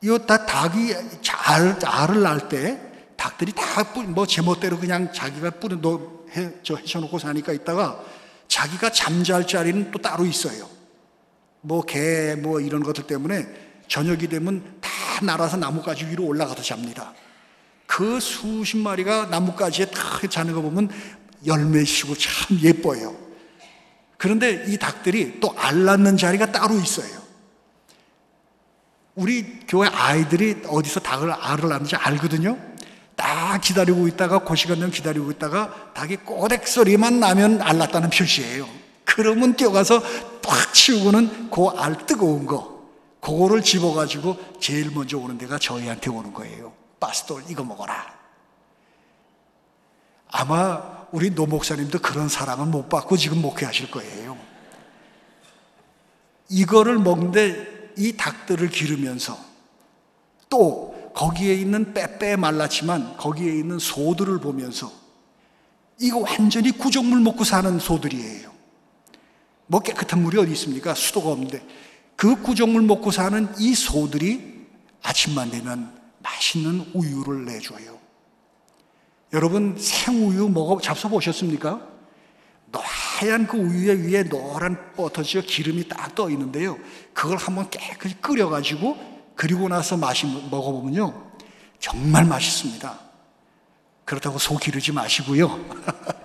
이다 0.04 0.46
닭이 0.46 0.94
잘 1.22 1.78
알을 1.84 2.22
낳을 2.22 2.50
때 2.50 2.82
닭들이 3.16 3.54
다뭐 3.54 4.25
제멋대로 4.25 4.80
그냥 4.80 5.13
자기가 5.13 5.51
뿌려 5.51 5.75
놓 5.80 6.25
해, 6.36 6.51
저 6.63 6.75
해쳐놓고 6.75 7.20
사니까 7.20 7.54
있다가 7.54 8.04
자기가 8.48 8.92
잠잘 8.92 9.46
자리는 9.48 9.92
또 9.92 10.00
따로 10.00 10.25
있어요. 10.25 10.70
뭐 11.62 11.84
개 11.86 12.36
뭐 12.42 12.60
이런 12.60 12.82
것들 12.84 13.06
때문에 13.06 13.48
저녁이 13.88 14.28
되면 14.28 14.80
다 14.82 14.90
날아서 15.24 15.58
나뭇가지 15.58 16.06
위로 16.08 16.25
올라가서 16.25 16.63
잡니다. 16.63 17.13
그 17.86 18.20
수십 18.20 18.78
마리가 18.78 19.25
나뭇가지에 19.28 19.88
탁 19.88 20.30
자는 20.32 20.54
거 20.54 20.62
보면 20.62 20.90
열매 21.46 21.84
시고 21.84 22.16
참 22.16 22.58
예뻐요. 22.62 23.31
그런데 24.22 24.63
이 24.68 24.78
닭들이 24.78 25.40
또 25.40 25.51
알 25.58 25.84
낳는 25.84 26.16
자리가 26.16 26.51
따로 26.51 26.75
있어요. 26.75 27.10
우리 29.16 29.60
교회 29.68 29.88
아이들이 29.88 30.62
어디서 30.68 31.00
닭을 31.00 31.32
알을 31.32 31.70
낳는지 31.70 31.96
알거든요. 31.96 32.56
딱 33.16 33.60
기다리고 33.62 34.08
있다가 34.08 34.40
그 34.44 34.56
시간 34.56 34.75
되면 34.75 34.92
기다리고 34.92 35.32
있다가 35.32 35.92
닭이 35.96 36.18
꼬댁 36.18 36.68
소리만 36.68 37.20
나면 37.20 37.62
알 37.63 37.80
낳았다는 37.80 38.12
표시예요. 38.12 38.70
그러면 39.06 39.56
뛰어가서 39.56 40.01
팍 40.44 40.74
치우고는 40.74 41.50
그 41.50 41.70
알 41.75 42.06
뜨거운 42.06 42.46
거 42.46 42.80
그거를 43.22 43.63
집어가지고 43.63 44.38
제일 44.60 44.92
먼저 44.92 45.18
오는 45.18 45.38
데가 45.40 45.58
저희한테 45.58 46.12
오는 46.12 46.32
거예요. 46.32 46.74
빠스돌 47.00 47.44
이거 47.50 47.63
먹어라. 47.63 48.13
아마 50.30 51.00
우리 51.12 51.34
노 51.36 51.46
목사님도 51.46 52.00
그런 52.00 52.30
사랑을 52.30 52.68
못 52.68 52.88
받고 52.89 53.18
지금 53.18 53.41
목회하실 53.41 53.91
거예요. 53.91 54.38
이거를 56.50 57.00
먹는데 57.00 57.94
이 57.98 58.15
닭들을 58.15 58.70
기르면서 58.70 59.38
또 60.50 61.12
거기에 61.13 61.53
있는 61.56 61.94
빼빼 61.94 62.36
말랐지만 62.38 63.18
거기에 63.18 63.51
있는 63.51 63.80
소들을 63.80 64.39
보면서 64.39 64.91
이거 66.00 66.20
완전히 66.20 66.72
구정물 66.72 67.20
먹고 67.20 67.44
사는 67.44 67.77
소들이에요. 67.80 68.51
뭐 69.68 69.80
깨끗한 69.82 70.22
물이 70.22 70.38
어디 70.38 70.51
있습니까? 70.53 70.94
수도가 70.94 71.30
없는데 71.30 71.65
그 72.15 72.41
구정물 72.41 72.82
먹고 72.82 73.12
사는 73.12 73.48
이 73.60 73.74
소들이 73.74 74.68
아침만 75.01 75.51
되면 75.51 75.94
맛있는 76.20 76.91
우유를 76.94 77.46
내줘요. 77.46 78.00
여러분 79.34 79.76
생우유 79.78 80.50
먹어 80.50 80.78
잡숴 80.78 81.10
보셨습니까? 81.10 81.92
하얀 83.22 83.46
그 83.46 83.58
우유에 83.58 83.94
위에 83.94 84.24
노란 84.24 84.94
버터지어 84.96 85.42
기름이 85.42 85.88
딱 85.88 86.16
떠 86.16 86.30
있는데요. 86.32 86.78
그걸 87.14 87.38
한번 87.38 87.70
깨끗이 87.70 88.16
끓여가지고 88.16 88.98
그리고 89.36 89.70
나서 89.70 89.96
마시 89.96 90.26
먹어보면요 90.26 91.32
정말 91.80 92.26
맛있습니다. 92.26 93.00
그렇다고 94.04 94.40
소 94.40 94.58
기르지 94.58 94.92
마시고요. 94.92 95.64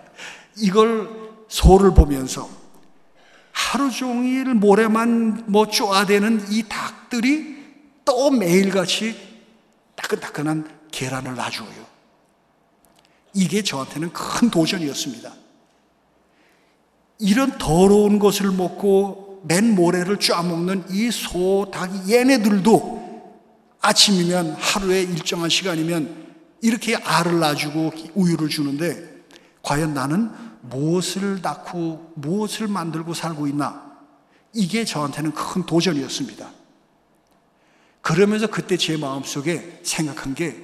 이걸 0.57 1.09
소를 1.49 1.95
보면서 1.95 2.49
하루 3.53 3.91
종일 3.91 4.55
모래만 4.55 5.45
뭐 5.47 5.69
쪼아대는 5.69 6.47
이 6.51 6.65
닭들이 6.69 7.57
또 8.05 8.31
매일같이 8.31 9.17
따끈따끈한 9.95 10.69
계란을 10.91 11.35
놔줘요. 11.35 11.86
이게 13.37 13.63
저한테는 13.63 14.15
큰 14.15 14.49
도전이었습니다. 14.49 15.31
이런 17.19 17.59
더러운 17.59 18.19
것을 18.19 18.51
먹고 18.51 19.43
맨 19.45 19.75
모래를 19.75 20.19
쪼아먹는 20.19 20.87
이 20.91 21.11
소, 21.11 21.71
닭, 21.71 22.09
얘네들도 22.11 22.97
아침이면 23.83 24.57
하루에 24.59 25.03
일정한 25.03 25.51
시간이면 25.51 26.27
이렇게 26.63 26.97
알을 26.97 27.39
놔주고 27.39 27.93
우유를 28.15 28.49
주는데 28.49 29.25
과연 29.63 29.93
나는 29.93 30.31
무엇을 30.63 31.41
낳고 31.43 32.13
무엇을 32.15 32.69
만들고 32.69 33.13
살고 33.13 33.47
있나? 33.49 33.85
이게 34.55 34.87
저한테는 34.87 35.33
큰 35.33 35.67
도전이었습니다. 35.67 36.51
그러면서 38.01 38.47
그때 38.47 38.79
제 38.79 38.97
마음속에 38.97 39.81
생각한 39.83 40.35
게 40.35 40.57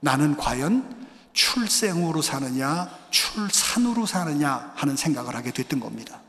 나는 0.00 0.36
과연 0.36 1.03
출생으로 1.34 2.22
사느냐, 2.22 2.88
출산으로 3.10 4.06
사느냐 4.06 4.72
하는 4.76 4.96
생각을 4.96 5.34
하게 5.34 5.50
됐던 5.50 5.80
겁니다. 5.80 6.20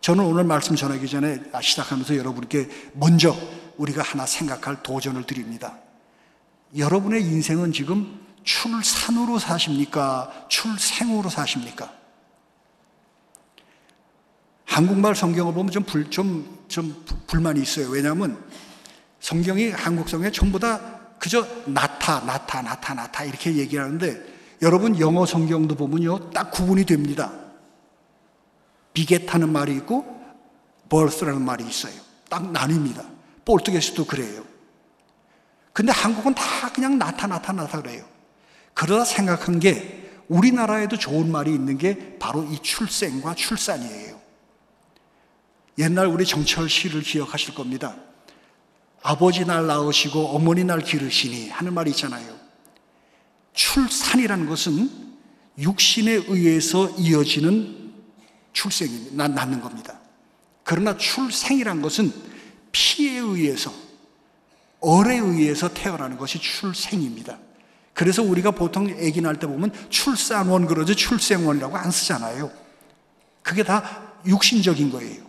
저는 0.00 0.24
오늘 0.24 0.44
말씀 0.44 0.76
전하기 0.76 1.08
전에 1.08 1.42
시작하면서 1.60 2.16
여러분께 2.16 2.92
먼저 2.94 3.36
우리가 3.76 4.02
하나 4.02 4.24
생각할 4.26 4.82
도전을 4.82 5.24
드립니다. 5.24 5.76
여러분의 6.76 7.22
인생은 7.22 7.72
지금 7.72 8.20
출산으로 8.44 9.38
사십니까? 9.38 10.46
출생으로 10.48 11.28
사십니까? 11.28 11.92
한국말 14.66 15.14
성경을 15.16 15.52
보면 15.54 15.72
좀, 15.72 15.82
불, 15.84 16.10
좀, 16.10 16.64
좀 16.68 17.04
불만이 17.26 17.60
있어요. 17.60 17.88
왜냐하면 17.88 18.42
성경이 19.20 19.70
한국 19.70 20.08
성경에 20.08 20.30
전부 20.30 20.58
다 20.58 21.03
그저 21.24 21.48
나타, 21.64 22.20
나타, 22.20 22.60
나타, 22.60 22.92
나타 22.92 23.24
이렇게 23.24 23.56
얘기하는데 23.56 24.58
여러분 24.60 25.00
영어 25.00 25.24
성경도 25.24 25.74
보면요. 25.74 26.28
딱 26.32 26.50
구분이 26.50 26.84
됩니다. 26.84 27.32
비겟하는 28.92 29.50
말이 29.50 29.74
있고 29.76 30.04
birth라는 30.90 31.40
말이 31.40 31.66
있어요. 31.66 31.94
딱 32.28 32.42
나뉩니다. 32.52 33.06
포르투게스도 33.46 34.04
그래요. 34.04 34.44
근데 35.72 35.92
한국은 35.92 36.34
다 36.34 36.70
그냥 36.74 36.98
나타, 36.98 37.26
나타, 37.26 37.54
나타 37.54 37.80
그래요. 37.80 38.04
그러다 38.74 39.06
생각한 39.06 39.60
게 39.60 40.10
우리나라에도 40.28 40.98
좋은 40.98 41.32
말이 41.32 41.54
있는 41.54 41.78
게 41.78 42.18
바로 42.18 42.44
이 42.44 42.58
출생과 42.58 43.34
출산이에요. 43.34 44.20
옛날 45.78 46.06
우리 46.06 46.26
정철 46.26 46.68
씨를 46.68 47.00
기억하실 47.00 47.54
겁니다. 47.54 47.96
아버지 49.06 49.44
날 49.44 49.66
낳으시고 49.66 50.28
어머니 50.28 50.64
날 50.64 50.80
기르시니 50.80 51.50
하는 51.50 51.74
말이 51.74 51.90
있잖아요. 51.90 52.38
출산이라는 53.52 54.46
것은 54.46 54.90
육신에 55.58 56.10
의해서 56.26 56.88
이어지는 56.96 57.92
출생이 58.54 59.10
낳는 59.12 59.60
겁니다. 59.60 60.00
그러나 60.62 60.96
출생이란 60.96 61.82
것은 61.82 62.14
피에 62.72 63.18
의해서 63.18 63.70
얼에 64.80 65.18
의해서 65.18 65.68
태어나는 65.68 66.16
것이 66.16 66.38
출생입니다. 66.38 67.38
그래서 67.92 68.22
우리가 68.22 68.52
보통 68.52 68.86
아기 68.86 69.20
낳을 69.20 69.38
때 69.38 69.46
보면 69.46 69.70
출산원 69.90 70.64
그러죠. 70.66 70.94
출생원이라고 70.94 71.76
안 71.76 71.90
쓰잖아요. 71.90 72.50
그게 73.42 73.62
다 73.64 74.14
육신적인 74.24 74.90
거예요. 74.90 75.22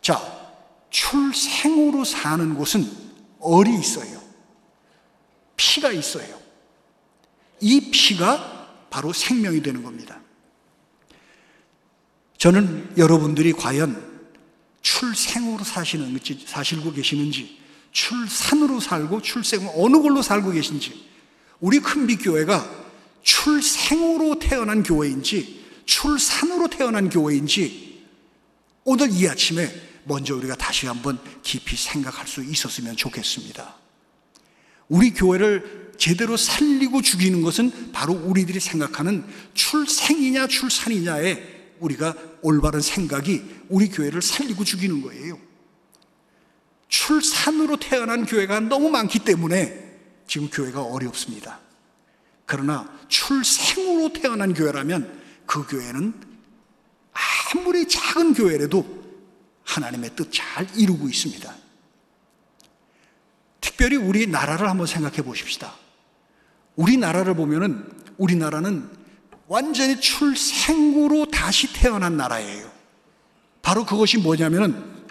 자, 0.00 0.39
출생으로 0.90 2.04
사는 2.04 2.54
곳은 2.54 2.90
얼이 3.38 3.74
있어요. 3.78 4.20
피가 5.56 5.92
있어요. 5.92 6.38
이 7.60 7.90
피가 7.90 8.86
바로 8.90 9.12
생명이 9.12 9.62
되는 9.62 9.82
겁니다. 9.82 10.20
저는 12.38 12.94
여러분들이 12.96 13.52
과연 13.52 14.10
출생으로 14.80 15.62
사시는지, 15.62 16.44
사시고 16.46 16.92
계시는지, 16.92 17.58
출산으로 17.92 18.80
살고 18.80 19.20
출생 19.20 19.68
어느 19.74 20.00
걸로 20.00 20.22
살고 20.22 20.52
계신지, 20.52 21.08
우리 21.60 21.80
큰빛교회가 21.80 22.86
출생으로 23.22 24.38
태어난 24.38 24.82
교회인지, 24.82 25.66
출산으로 25.84 26.68
태어난 26.68 27.10
교회인지, 27.10 28.06
오늘 28.84 29.10
이 29.12 29.28
아침에 29.28 29.89
먼저 30.10 30.34
우리가 30.34 30.56
다시 30.56 30.88
한번 30.88 31.20
깊이 31.44 31.76
생각할 31.76 32.26
수 32.26 32.42
있었으면 32.42 32.96
좋겠습니다. 32.96 33.76
우리 34.88 35.14
교회를 35.14 35.92
제대로 35.98 36.36
살리고 36.36 37.00
죽이는 37.00 37.42
것은 37.42 37.92
바로 37.92 38.14
우리들이 38.14 38.58
생각하는 38.58 39.24
출생이냐 39.54 40.48
출산이냐에 40.48 41.76
우리가 41.78 42.16
올바른 42.42 42.80
생각이 42.80 43.44
우리 43.68 43.88
교회를 43.88 44.20
살리고 44.20 44.64
죽이는 44.64 45.00
거예요. 45.02 45.38
출산으로 46.88 47.76
태어난 47.76 48.26
교회가 48.26 48.58
너무 48.58 48.90
많기 48.90 49.20
때문에 49.20 49.96
지금 50.26 50.50
교회가 50.50 50.82
어렵습니다. 50.82 51.60
그러나 52.46 52.92
출생으로 53.06 54.12
태어난 54.12 54.54
교회라면 54.54 55.20
그 55.46 55.64
교회는 55.68 56.14
아무리 57.54 57.86
작은 57.86 58.34
교회라도 58.34 58.99
하나님의 59.70 60.16
뜻 60.16 60.30
잘 60.32 60.66
이루고 60.76 61.08
있습니다. 61.08 61.54
특별히 63.60 63.96
우리 63.96 64.26
나라를 64.26 64.68
한번 64.68 64.86
생각해 64.86 65.22
보십시다. 65.22 65.74
우리나라를 66.76 67.34
보면은 67.34 67.88
우리나라는 68.18 68.90
완전히 69.46 70.00
출생으로 70.00 71.26
다시 71.26 71.72
태어난 71.72 72.16
나라예요. 72.16 72.70
바로 73.62 73.84
그것이 73.84 74.18
뭐냐면은 74.18 75.04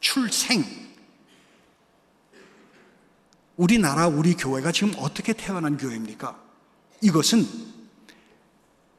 출생. 0.00 0.64
우리나라, 3.56 4.08
우리 4.08 4.34
교회가 4.34 4.72
지금 4.72 4.92
어떻게 4.96 5.32
태어난 5.32 5.76
교회입니까? 5.76 6.38
이것은 7.02 7.46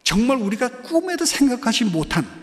정말 0.04 0.38
우리가 0.38 0.82
꿈에도 0.82 1.26
생각하지 1.26 1.86
못한 1.86 2.43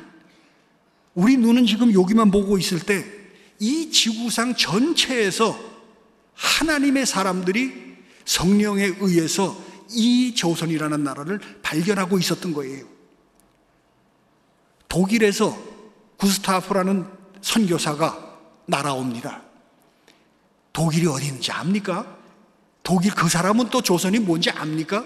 우리 1.14 1.36
눈은 1.36 1.66
지금 1.66 1.92
여기만 1.92 2.30
보고 2.30 2.58
있을 2.58 2.80
때 2.80 3.20
이 3.60 3.90
지구상 3.90 4.56
전체에서 4.56 5.56
하나님의 6.34 7.04
사람들이 7.06 7.98
성령에 8.24 8.92
의해서 9.00 9.56
이 9.90 10.34
조선이라는 10.34 11.04
나라를 11.04 11.40
발견하고 11.62 12.18
있었던 12.18 12.54
거예요. 12.54 12.86
독일에서 14.88 15.56
구스타프라는 16.16 17.06
선교사가 17.42 18.38
날아옵니다. 18.66 19.42
독일이 20.72 21.06
어디 21.06 21.26
있는지 21.26 21.52
압니까? 21.52 22.16
독일 22.82 23.12
그 23.14 23.28
사람은 23.28 23.68
또 23.68 23.82
조선이 23.82 24.18
뭔지 24.18 24.48
압니까? 24.50 25.04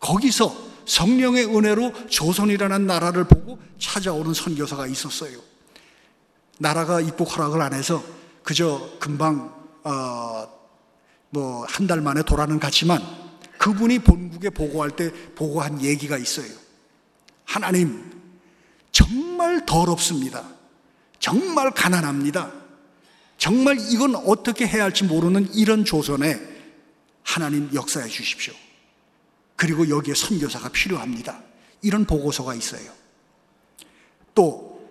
거기서 0.00 0.54
성령의 0.86 1.46
은혜로 1.46 2.08
조선이라는 2.08 2.86
나라를 2.86 3.24
보고 3.24 3.58
찾아오는 3.78 4.32
선교사가 4.32 4.86
있었어요. 4.86 5.38
나라가 6.58 7.00
입국 7.00 7.36
허락을 7.36 7.60
안 7.60 7.74
해서 7.74 8.02
그저 8.42 8.90
금방 8.98 9.52
어, 9.82 10.48
뭐한 11.30 11.86
달 11.86 12.00
만에 12.00 12.22
돌아는 12.22 12.58
갔지만 12.58 13.02
그분이 13.58 14.00
본국에 14.00 14.50
보고할 14.50 14.90
때 14.90 15.12
보고한 15.34 15.82
얘기가 15.82 16.16
있어요. 16.18 16.50
하나님, 17.44 18.04
정말 18.92 19.64
더럽습니다. 19.66 20.44
정말 21.18 21.70
가난합니다. 21.72 22.52
정말 23.38 23.78
이건 23.90 24.14
어떻게 24.14 24.66
해야 24.66 24.84
할지 24.84 25.04
모르는 25.04 25.52
이런 25.54 25.84
조선에 25.84 26.40
하나님 27.22 27.70
역사해 27.74 28.08
주십시오. 28.08 28.54
그리고 29.56 29.88
여기에 29.88 30.14
선교사가 30.14 30.68
필요합니다. 30.68 31.42
이런 31.82 32.04
보고서가 32.04 32.54
있어요. 32.54 32.90
또 34.34 34.86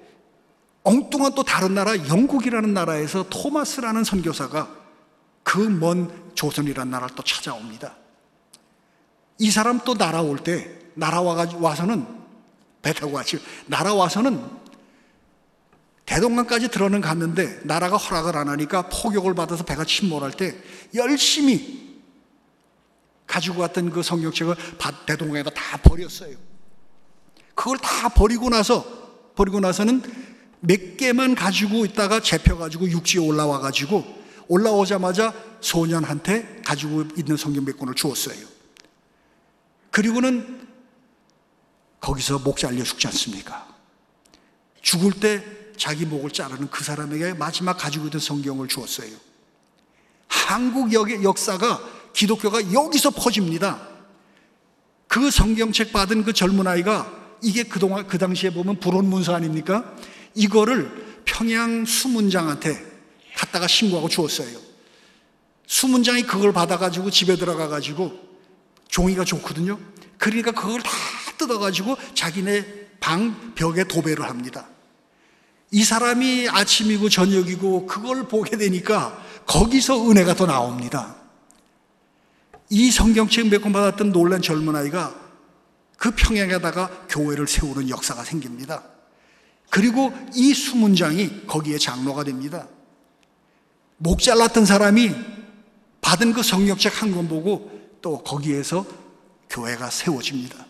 엉뚱한 0.84 1.34
또 1.36 1.44
다른 1.44 1.74
나라 1.74 1.96
영국이라는 2.08 2.74
나라에서 2.74 3.26
토마스라는 3.30 4.04
선교사가 4.04 4.70
그 5.44 5.60
먼 5.60 6.12
조선이라는 6.36 6.92
나라를 6.92 7.16
또 7.16 7.24
찾아옵니다. 7.24 7.96
이 9.40 9.52
사람 9.52 9.80
또 9.86 9.94
날아올 9.94 10.40
때 10.40 10.80
날아와 10.96 11.48
와서는 11.56 12.06
배 12.82 12.94
타고 12.94 13.14
같이 13.14 13.40
날아와서는 13.68 14.66
대동강까지 16.06 16.70
들어는 16.70 17.02
갔는데 17.02 17.62
나라가 17.64 17.98
허락을 17.98 18.38
안 18.38 18.48
하니까 18.50 18.90
포격을 18.90 19.34
받아서 19.34 19.64
배가 19.64 19.86
침몰할 19.86 20.32
때 20.32 20.56
열심히 20.94 21.85
가지고 23.28 23.60
갔던 23.62 23.90
그 23.90 24.04
성경책을 24.04 24.56
대동강에다 25.08 25.50
다 25.52 25.78
버렸어요. 25.78 26.36
그걸 27.54 27.78
다 27.78 28.10
버리고 28.10 28.50
나서 28.50 28.86
버리고 29.36 29.60
나서는 29.60 30.02
몇 30.60 30.98
개만 30.98 31.36
가지고 31.36 31.86
있다가 31.86 32.20
잡혀가지고 32.22 32.90
육지에 32.90 33.22
올라와가지고 33.22 34.26
올라오자마자 34.48 35.34
소년한테 35.62 36.62
가지고 36.66 37.04
있는 37.18 37.36
성경 37.38 37.66
몇 37.66 37.78
권을 37.78 37.96
주었어요. 37.96 38.46
그리고는 39.92 40.68
거기서 42.00 42.40
목 42.40 42.58
잘려 42.58 42.84
죽지 42.84 43.08
않습니까? 43.08 43.68
죽을 44.82 45.12
때 45.14 45.44
자기 45.78 46.06
목을 46.06 46.30
자르는 46.32 46.70
그 46.70 46.84
사람에게 46.84 47.34
마지막 47.34 47.78
가지고 47.78 48.08
있던 48.08 48.22
성경을 48.22 48.68
주었어요. 48.68 49.10
한국 50.28 50.94
역- 50.94 51.24
역사가 51.24 51.82
기독교가 52.16 52.72
여기서 52.74 53.12
퍼집니다. 53.12 53.80
그 55.08 55.30
성경책 55.30 55.92
받은 55.92 56.24
그 56.24 56.34
젊은 56.34 56.66
아이가 56.66 57.12
이게 57.44 57.64
그동안 57.64 58.08
그 58.08 58.18
당시에 58.18 58.52
보면 58.52 58.80
불온 58.80 59.06
문서 59.06 59.36
아닙니까? 59.36 59.94
이거를 60.34 61.22
평양 61.26 61.86
수문장한테 61.86 62.84
갖다가 63.36 63.68
신고하고 63.68 64.08
주었어요. 64.08 64.58
수문장이 65.68 66.24
그걸 66.24 66.54
받아가지고 66.54 67.12
집에 67.12 67.36
들어가가지고 67.36 68.14
종이가 68.88 69.26
좋거든요. 69.26 69.78
그러니까 70.18 70.52
그걸 70.52 70.82
다 70.82 70.90
뜯어가지고 71.38 71.98
자기네 72.14 72.66
방 73.02 73.54
벽에 73.56 73.84
도배를 73.84 74.28
합니다. 74.28 74.68
이 75.72 75.84
사람이 75.84 76.48
아침이고 76.50 77.10
저녁이고 77.10 77.86
그걸 77.86 78.28
보게 78.28 78.58
되니까 78.58 79.22
거기서 79.46 80.10
은혜가 80.10 80.36
더 80.36 80.46
나옵니다. 80.46 81.25
이 82.70 82.92
성경책 82.92 83.50
몇 83.50 83.62
권 83.62 83.74
받았던 83.74 84.12
놀란 84.12 84.42
젊은 84.42 84.76
아이가 84.76 85.14
그 85.98 86.12
평양에다가 86.12 86.90
교회를 87.10 87.48
세우는 87.48 87.90
역사가 87.90 88.24
생깁니다. 88.24 88.84
그리고 89.70 90.12
이 90.34 90.54
수문장이 90.54 91.48
거기에 91.48 91.78
장로가 91.78 92.24
됩니다. 92.24 92.68
목 93.98 94.22
잘랐던 94.22 94.66
사람이 94.66 95.16
받은 96.02 96.34
그 96.34 96.44
성경책 96.44 97.02
한 97.02 97.14
권 97.16 97.28
보고 97.28 97.72
또 98.02 98.22
거기에서 98.24 98.86
교회가 99.50 99.90
세워집니다. 99.90 100.66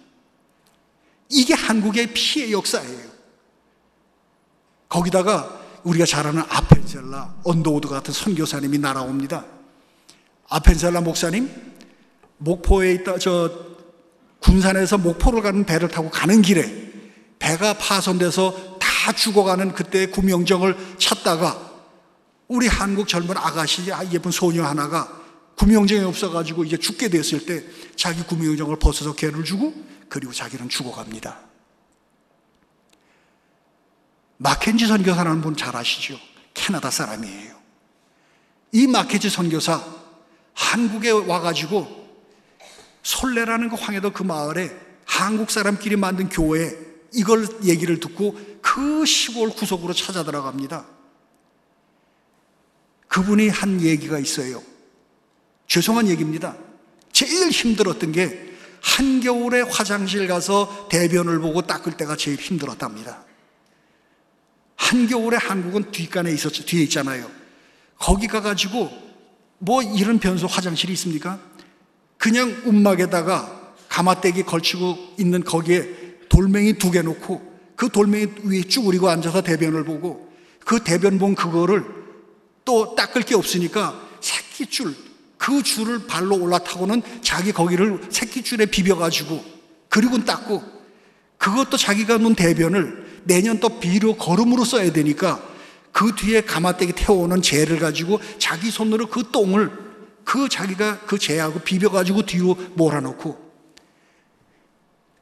이게 1.29 1.53
한국의 1.53 2.13
피해 2.13 2.51
역사예요. 2.51 3.15
거기다가 4.88 5.62
우리가 5.84 6.05
잘 6.05 6.25
아는 6.27 6.43
아펜젤러, 6.47 7.35
언더우드 7.43 7.88
같은 7.88 8.13
선교사님이 8.13 8.77
날아옵니다. 8.77 9.45
아펜젤러 10.49 11.01
목사님, 11.01 11.49
목포에 12.37 12.93
있다, 12.93 13.17
저, 13.17 13.51
군산에서 14.39 14.97
목포를 14.97 15.41
가는 15.41 15.65
배를 15.65 15.87
타고 15.89 16.09
가는 16.09 16.41
길에 16.41 16.91
배가 17.39 17.73
파손돼서 17.73 18.77
다 18.79 19.11
죽어가는 19.11 19.73
그때 19.73 20.07
구명정을 20.07 20.97
찾다가 20.97 21.73
우리 22.47 22.67
한국 22.67 23.07
젊은 23.07 23.35
아가씨, 23.37 23.91
아, 23.91 24.03
예쁜 24.11 24.31
소녀 24.31 24.63
하나가 24.63 25.21
구명정이 25.57 26.03
없어가지고 26.03 26.65
이제 26.65 26.77
죽게 26.77 27.09
됐을 27.09 27.45
때 27.45 27.63
자기 27.95 28.21
구명정을 28.23 28.77
벗어서 28.77 29.13
개를 29.15 29.43
주고 29.43 29.73
그리고 30.09 30.31
자기는 30.31 30.69
죽어갑니다. 30.69 31.39
마켄지 34.37 34.85
선교사라는 34.85 35.41
분 35.41 35.55
잘 35.55 35.75
아시죠? 35.75 36.19
캐나다 36.53 36.91
사람이에요. 36.91 37.55
이 38.73 38.85
마켄지 38.87 39.29
선교사 39.29 39.83
한국에 40.53 41.09
와가지고 41.11 42.04
솔레라는 43.05 43.69
그 43.69 43.75
황해도 43.75 44.11
그 44.11 44.23
마을에 44.23 44.75
한국 45.05 45.51
사람끼리 45.51 45.95
만든 45.95 46.27
교회 46.27 46.75
이걸 47.13 47.47
얘기를 47.63 47.99
듣고 47.99 48.35
그 48.61 49.05
시골 49.05 49.51
구석으로 49.51 49.93
찾아 49.93 50.23
들어갑니다. 50.23 50.85
그분이 53.07 53.49
한 53.49 53.79
얘기가 53.79 54.17
있어요. 54.17 54.61
죄송한 55.67 56.07
얘기입니다. 56.09 56.57
제일 57.11 57.51
힘들었던 57.51 58.11
게 58.11 58.53
한겨울에 58.81 59.61
화장실 59.61 60.27
가서 60.27 60.87
대변을 60.89 61.39
보고 61.39 61.61
닦을 61.61 61.97
때가 61.97 62.17
제일 62.17 62.37
힘들었답니다. 62.37 63.23
한겨울에 64.77 65.37
한국은 65.37 65.91
뒷간에 65.91 66.31
있었죠. 66.31 66.65
뒤에 66.65 66.83
있잖아요. 66.83 67.29
거기 67.99 68.27
가가지고 68.27 68.89
뭐 69.59 69.83
이런 69.83 70.17
변소 70.19 70.47
화장실이 70.47 70.91
있습니까? 70.93 71.39
그냥 72.17 72.56
움막에다가 72.65 73.73
가마떼기 73.89 74.43
걸치고 74.43 75.15
있는 75.19 75.43
거기에 75.43 75.88
돌멩이 76.30 76.73
두 76.78 76.91
개 76.91 77.01
놓고 77.01 77.56
그 77.75 77.89
돌멩이 77.89 78.28
위에 78.43 78.63
쭈그리고 78.63 79.10
앉아서 79.10 79.41
대변을 79.41 79.84
보고 79.86 80.32
그 80.65 80.80
대변 80.84 81.19
본 81.19 81.36
그거를 81.36 81.84
또 82.63 82.95
닦을 82.95 83.21
게 83.21 83.36
없으니까 83.36 84.01
새끼줄 84.21 84.95
그 85.38 85.62
줄을 85.62 86.08
발로 86.08 86.41
올라타고는 86.41 87.01
자기 87.21 87.51
거기를 87.51 88.01
새끼줄에 88.10 88.65
비벼가지고 88.65 89.43
그리고 89.89 90.23
닦고 90.23 90.63
그것도 91.38 91.78
자기가 91.78 92.17
놓은 92.17 92.36
대변을 92.36 93.21
내년 93.25 93.60
또 93.60 93.80
비료 93.80 94.15
거름으로 94.15 94.65
써야 94.65 94.91
되니까 94.91 95.41
그 95.91 96.15
뒤에 96.15 96.41
가마떼기 96.41 96.93
태워오는 96.93 97.41
재를 97.41 97.80
가지고 97.80 98.19
자기 98.39 98.71
손으로 98.71 99.08
그 99.08 99.32
똥을 99.32 99.84
그 100.25 100.49
자기가 100.49 101.01
그 101.01 101.17
재하고 101.17 101.59
비벼가지고 101.59 102.25
뒤로 102.25 102.55
몰아놓고 102.75 103.45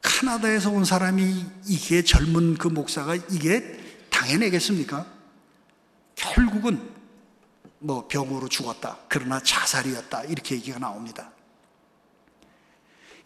카나다에서 0.02 0.70
온 0.70 0.84
사람이 0.84 1.44
이게 1.66 2.02
젊은 2.02 2.56
그 2.56 2.68
목사가 2.68 3.14
이게 3.14 3.80
당해내겠습니까? 4.10 5.06
결국은 6.14 6.94
뭐 7.78 8.08
병으로 8.08 8.48
죽었다. 8.48 8.98
그러나 9.08 9.40
자살이었다. 9.40 10.24
이렇게 10.24 10.56
얘기가 10.56 10.78
나옵니다. 10.78 11.30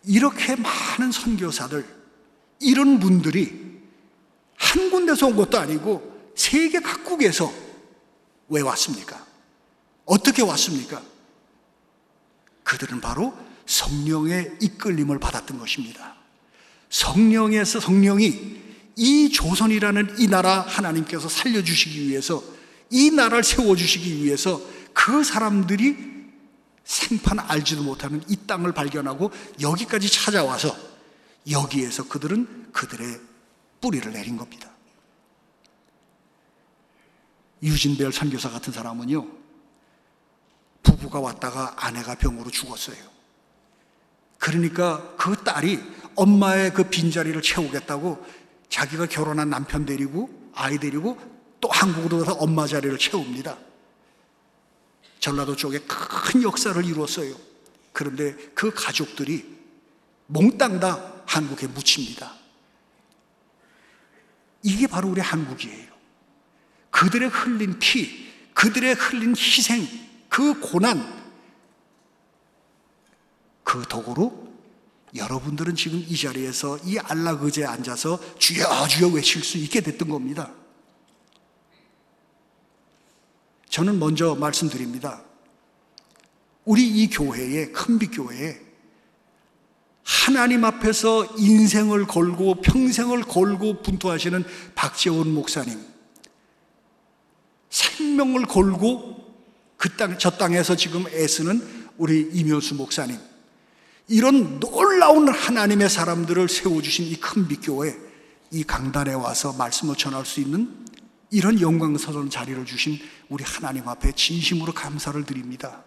이렇게 0.04 0.56
많은 0.56 1.12
선교사들, 1.12 1.86
이런 2.60 2.98
분들이 2.98 3.80
한 4.56 4.90
군데서 4.90 5.26
온 5.26 5.36
것도 5.36 5.58
아니고 5.58 6.32
세계 6.34 6.80
각국에서 6.80 7.52
왜 8.48 8.62
왔습니까? 8.62 9.24
어떻게 10.04 10.42
왔습니까? 10.42 11.02
그들은 12.68 13.00
바로 13.00 13.34
성령의 13.64 14.58
이끌림을 14.60 15.18
받았던 15.18 15.58
것입니다. 15.58 16.16
성령에서 16.90 17.80
성령이 17.80 18.58
이 18.94 19.30
조선이라는 19.30 20.16
이 20.18 20.26
나라 20.26 20.60
하나님께서 20.60 21.30
살려주시기 21.30 22.08
위해서 22.08 22.42
이 22.90 23.10
나라를 23.10 23.42
세워주시기 23.42 24.22
위해서 24.22 24.60
그 24.92 25.24
사람들이 25.24 25.96
생판 26.84 27.38
알지도 27.38 27.84
못하는 27.84 28.22
이 28.28 28.36
땅을 28.46 28.72
발견하고 28.72 29.30
여기까지 29.62 30.10
찾아와서 30.10 30.76
여기에서 31.50 32.06
그들은 32.06 32.68
그들의 32.72 33.18
뿌리를 33.80 34.12
내린 34.12 34.36
겁니다. 34.36 34.70
유진벨 37.62 38.12
선교사 38.12 38.50
같은 38.50 38.74
사람은요, 38.74 39.26
부부가 40.82 41.20
왔다가 41.20 41.74
아내가 41.76 42.14
병으로 42.14 42.50
죽었어요. 42.50 42.96
그러니까 44.38 45.14
그 45.16 45.36
딸이 45.42 45.82
엄마의 46.14 46.72
그 46.72 46.84
빈자리를 46.84 47.40
채우겠다고 47.42 48.24
자기가 48.68 49.06
결혼한 49.06 49.50
남편 49.50 49.84
데리고 49.84 50.30
아이 50.54 50.78
데리고 50.78 51.18
또 51.60 51.68
한국으로 51.68 52.18
가서 52.20 52.32
엄마 52.34 52.66
자리를 52.66 52.96
채웁니다. 52.98 53.58
전라도 55.20 55.56
쪽에 55.56 55.80
큰 55.80 56.42
역사를 56.42 56.82
이루었어요. 56.84 57.34
그런데 57.92 58.34
그 58.54 58.72
가족들이 58.72 59.58
몽땅 60.26 60.78
다 60.80 61.22
한국에 61.26 61.66
묻힙니다. 61.66 62.34
이게 64.62 64.86
바로 64.86 65.08
우리 65.08 65.20
한국이에요. 65.20 65.88
그들의 66.90 67.28
흘린 67.28 67.78
피, 67.78 68.32
그들의 68.54 68.94
흘린 68.94 69.34
희생, 69.36 69.86
그 70.28 70.58
고난, 70.60 71.18
그 73.64 73.82
덕으로 73.88 74.48
여러분들은 75.14 75.74
지금 75.74 75.98
이 75.98 76.16
자리에서 76.16 76.78
이 76.84 76.98
안락의제에 76.98 77.64
앉아서 77.64 78.18
주여 78.38 78.88
주여 78.88 79.08
외칠 79.08 79.42
수 79.42 79.58
있게 79.58 79.80
됐던 79.80 80.08
겁니다. 80.08 80.52
저는 83.68 83.98
먼저 83.98 84.34
말씀드립니다. 84.34 85.22
우리 86.64 86.86
이 86.86 87.08
교회에, 87.08 87.70
큰빛 87.70 88.10
교회에 88.14 88.60
하나님 90.02 90.64
앞에서 90.64 91.26
인생을 91.36 92.06
걸고 92.06 92.62
평생을 92.62 93.22
걸고 93.22 93.82
분투하시는 93.82 94.44
박재원 94.74 95.32
목사님, 95.32 95.82
생명을 97.70 98.46
걸고 98.46 99.27
그 99.78 99.88
땅, 99.96 100.18
저 100.18 100.28
땅에서 100.30 100.76
지금 100.76 101.06
애쓰는 101.08 101.62
우리 101.96 102.28
이묘수 102.32 102.74
목사님, 102.74 103.16
이런 104.08 104.60
놀라운 104.60 105.28
하나님의 105.28 105.88
사람들을 105.88 106.48
세워주신 106.48 107.06
이 107.06 107.16
큰빛 107.16 107.60
교회, 107.62 107.96
이 108.50 108.64
강단에 108.64 109.14
와서 109.14 109.52
말씀을 109.52 109.96
전할 109.96 110.26
수 110.26 110.40
있는 110.40 110.68
이런 111.30 111.60
영광스러운 111.60 112.28
자리를 112.28 112.64
주신 112.66 112.98
우리 113.28 113.44
하나님 113.44 113.88
앞에 113.88 114.12
진심으로 114.12 114.72
감사를 114.72 115.24
드립니다. 115.24 115.84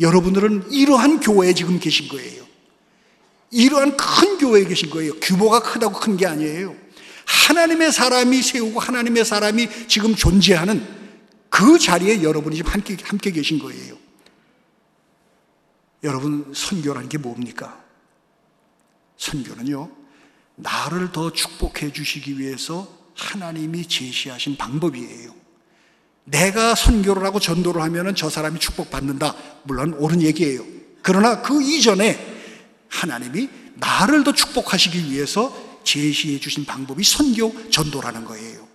여러분들은 0.00 0.70
이러한 0.70 1.20
교회에 1.20 1.54
지금 1.54 1.78
계신 1.80 2.08
거예요. 2.08 2.44
이러한 3.50 3.96
큰 3.96 4.38
교회에 4.38 4.64
계신 4.64 4.88
거예요. 4.90 5.12
규모가 5.20 5.60
크다고 5.60 5.98
큰 5.98 6.16
게 6.16 6.26
아니에요. 6.26 6.74
하나님의 7.26 7.92
사람이 7.92 8.40
세우고 8.40 8.80
하나님의 8.80 9.24
사람이 9.24 9.68
지금 9.88 10.14
존재하는 10.14 10.97
그 11.48 11.78
자리에 11.78 12.22
여러분이 12.22 12.56
지금 12.56 12.72
함께, 12.72 12.96
함께 13.02 13.30
계신 13.30 13.58
거예요. 13.58 13.96
여러분, 16.04 16.52
선교라는 16.54 17.08
게 17.08 17.18
뭡니까? 17.18 17.82
선교는요, 19.16 19.90
나를 20.56 21.12
더 21.12 21.32
축복해 21.32 21.92
주시기 21.92 22.38
위해서 22.38 22.88
하나님이 23.14 23.86
제시하신 23.86 24.56
방법이에요. 24.56 25.34
내가 26.24 26.74
선교를 26.74 27.24
하고 27.24 27.40
전도를 27.40 27.80
하면 27.82 28.14
저 28.14 28.28
사람이 28.28 28.60
축복받는다. 28.60 29.34
물론 29.64 29.94
옳은 29.94 30.22
얘기예요. 30.22 30.64
그러나 31.02 31.42
그 31.42 31.62
이전에 31.62 32.18
하나님이 32.88 33.48
나를 33.74 34.24
더 34.24 34.32
축복하시기 34.32 35.10
위해서 35.10 35.80
제시해 35.84 36.38
주신 36.38 36.64
방법이 36.64 37.02
선교, 37.02 37.70
전도라는 37.70 38.24
거예요. 38.24 38.67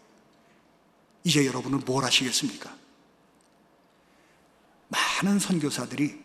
이제 1.24 1.46
여러분은 1.46 1.82
뭘 1.86 2.04
하시겠습니까? 2.04 2.76
많은 4.90 5.40
선교사들이 5.40 6.22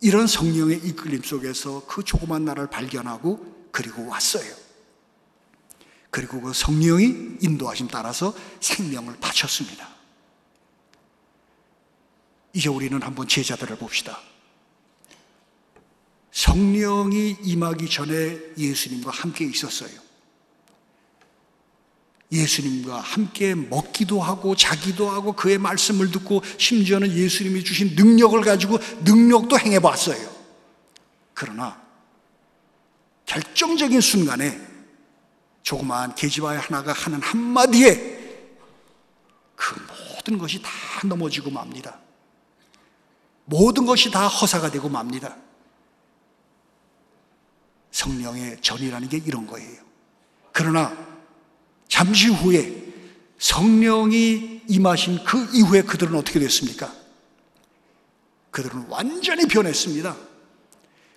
이런 0.00 0.26
성령의 0.26 0.78
이끌림 0.78 1.22
속에서 1.22 1.84
그 1.86 2.02
조그만 2.02 2.44
나라를 2.44 2.68
발견하고 2.70 3.68
그리고 3.70 4.06
왔어요. 4.06 4.54
그리고 6.10 6.40
그 6.40 6.52
성령이 6.52 7.38
인도하심 7.40 7.88
따라서 7.88 8.34
생명을 8.60 9.18
바쳤습니다. 9.20 9.94
이제 12.54 12.70
우리는 12.70 13.02
한번 13.02 13.28
제자들을 13.28 13.76
봅시다. 13.76 14.18
성령이 16.32 17.36
임하기 17.42 17.88
전에 17.90 18.38
예수님과 18.56 19.10
함께 19.10 19.44
있었어요. 19.44 20.05
예수님과 22.32 23.00
함께 23.00 23.54
먹기도 23.54 24.20
하고 24.20 24.56
자기도 24.56 25.08
하고 25.08 25.32
그의 25.32 25.58
말씀을 25.58 26.10
듣고 26.10 26.42
심지어는 26.58 27.12
예수님이 27.12 27.62
주신 27.62 27.94
능력을 27.94 28.40
가지고 28.40 28.78
능력도 29.04 29.58
행해 29.58 29.78
봤어요. 29.78 30.28
그러나 31.34 31.80
결정적인 33.26 34.00
순간에 34.00 34.60
조그마한 35.62 36.14
계집아이 36.14 36.58
하나가 36.58 36.92
하는 36.92 37.20
한마디에 37.22 38.16
그 39.54 39.74
모든 39.88 40.38
것이 40.38 40.62
다 40.62 40.70
넘어지고 41.04 41.50
맙니다. 41.50 41.98
모든 43.44 43.86
것이 43.86 44.10
다 44.10 44.26
허사가 44.26 44.70
되고 44.70 44.88
맙니다. 44.88 45.36
성령의 47.90 48.60
전이라는 48.60 49.08
게 49.08 49.16
이런 49.18 49.46
거예요. 49.46 49.82
그러나 50.52 51.15
잠시 51.88 52.28
후에 52.28 52.84
성령이 53.38 54.62
임하신 54.68 55.24
그 55.24 55.48
이후에 55.52 55.82
그들은 55.82 56.14
어떻게 56.14 56.38
됐습니까? 56.40 56.92
그들은 58.50 58.86
완전히 58.88 59.46
변했습니다. 59.46 60.16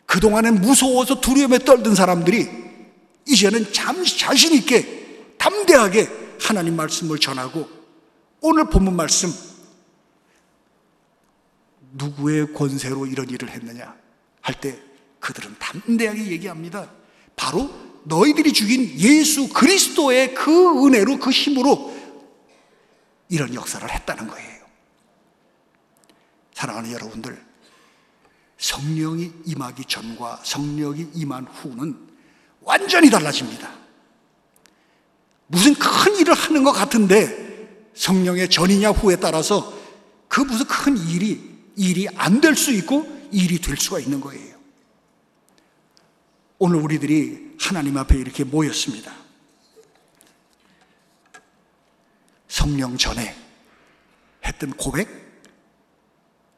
그동안엔 0.05 0.61
무서워서 0.61 1.21
두려움에 1.21 1.59
떨던 1.59 1.95
사람들이 1.95 2.47
이제는 3.27 3.71
잠시 3.71 4.17
자신 4.17 4.53
있게 4.53 5.35
담대하게 5.37 6.09
하나님 6.41 6.75
말씀을 6.75 7.19
전하고 7.19 7.69
오늘 8.41 8.65
본문 8.69 8.95
말씀 8.95 9.31
누구의 11.93 12.53
권세로 12.53 13.05
이런 13.05 13.29
일을 13.29 13.49
했느냐 13.49 13.95
할 14.41 14.55
때 14.55 14.79
그들은 15.19 15.55
담대하게 15.59 16.27
얘기합니다. 16.31 16.89
바로 17.35 17.69
너희들이 18.03 18.53
죽인 18.53 18.99
예수 18.99 19.49
그리스도의 19.49 20.33
그 20.33 20.85
은혜로 20.85 21.19
그 21.19 21.29
힘으로 21.29 21.95
이런 23.29 23.53
역사를 23.53 23.87
했다는 23.89 24.27
거예요. 24.27 24.59
사랑하는 26.53 26.91
여러분들, 26.91 27.45
성령이 28.57 29.31
임하기 29.45 29.85
전과 29.85 30.41
성령이 30.43 31.09
임한 31.13 31.45
후는 31.45 32.07
완전히 32.61 33.09
달라집니다. 33.09 33.71
무슨 35.47 35.73
큰 35.75 36.15
일을 36.17 36.33
하는 36.33 36.63
것 36.63 36.71
같은데 36.73 37.89
성령의 37.95 38.49
전이냐 38.49 38.91
후에 38.91 39.15
따라서 39.15 39.73
그 40.27 40.41
무슨 40.41 40.65
큰 40.67 40.97
일이 40.97 41.57
일이 41.75 42.07
안 42.15 42.41
될 42.41 42.55
수 42.55 42.71
있고 42.73 43.07
일이 43.31 43.59
될 43.59 43.77
수가 43.77 43.99
있는 43.99 44.19
거예요. 44.19 44.57
오늘 46.57 46.81
우리들이 46.81 47.48
하나님 47.59 47.97
앞에 47.97 48.17
이렇게 48.17 48.43
모였습니다. 48.43 49.13
성령 52.47 52.97
전에 52.97 53.35
했던 54.45 54.71
고백 54.71 55.07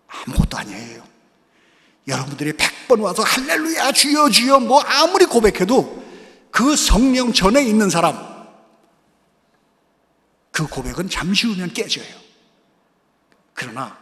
아무것도 0.07 0.57
아니에요. 0.57 1.03
여러분들이 2.07 2.53
백번 2.53 2.99
와서 2.99 3.23
할렐루야 3.23 3.91
주여 3.91 4.29
주여 4.29 4.59
뭐 4.59 4.81
아무리 4.81 5.25
고백해도 5.25 6.01
그 6.51 6.75
성령 6.75 7.31
전에 7.33 7.63
있는 7.63 7.89
사람 7.89 8.31
그 10.51 10.67
고백은 10.67 11.09
잠시 11.09 11.47
후면 11.47 11.73
깨져요. 11.73 12.13
그러나 13.53 13.97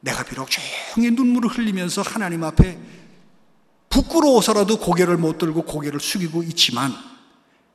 내가 0.00 0.22
비록 0.22 0.48
조용히 0.50 1.10
눈물을 1.10 1.50
흘리면서 1.50 2.02
하나님 2.02 2.44
앞에 2.44 2.78
부끄러워서라도 3.94 4.78
고개를 4.78 5.16
못 5.16 5.38
들고 5.38 5.62
고개를 5.62 6.00
숙이고 6.00 6.42
있지만 6.42 6.92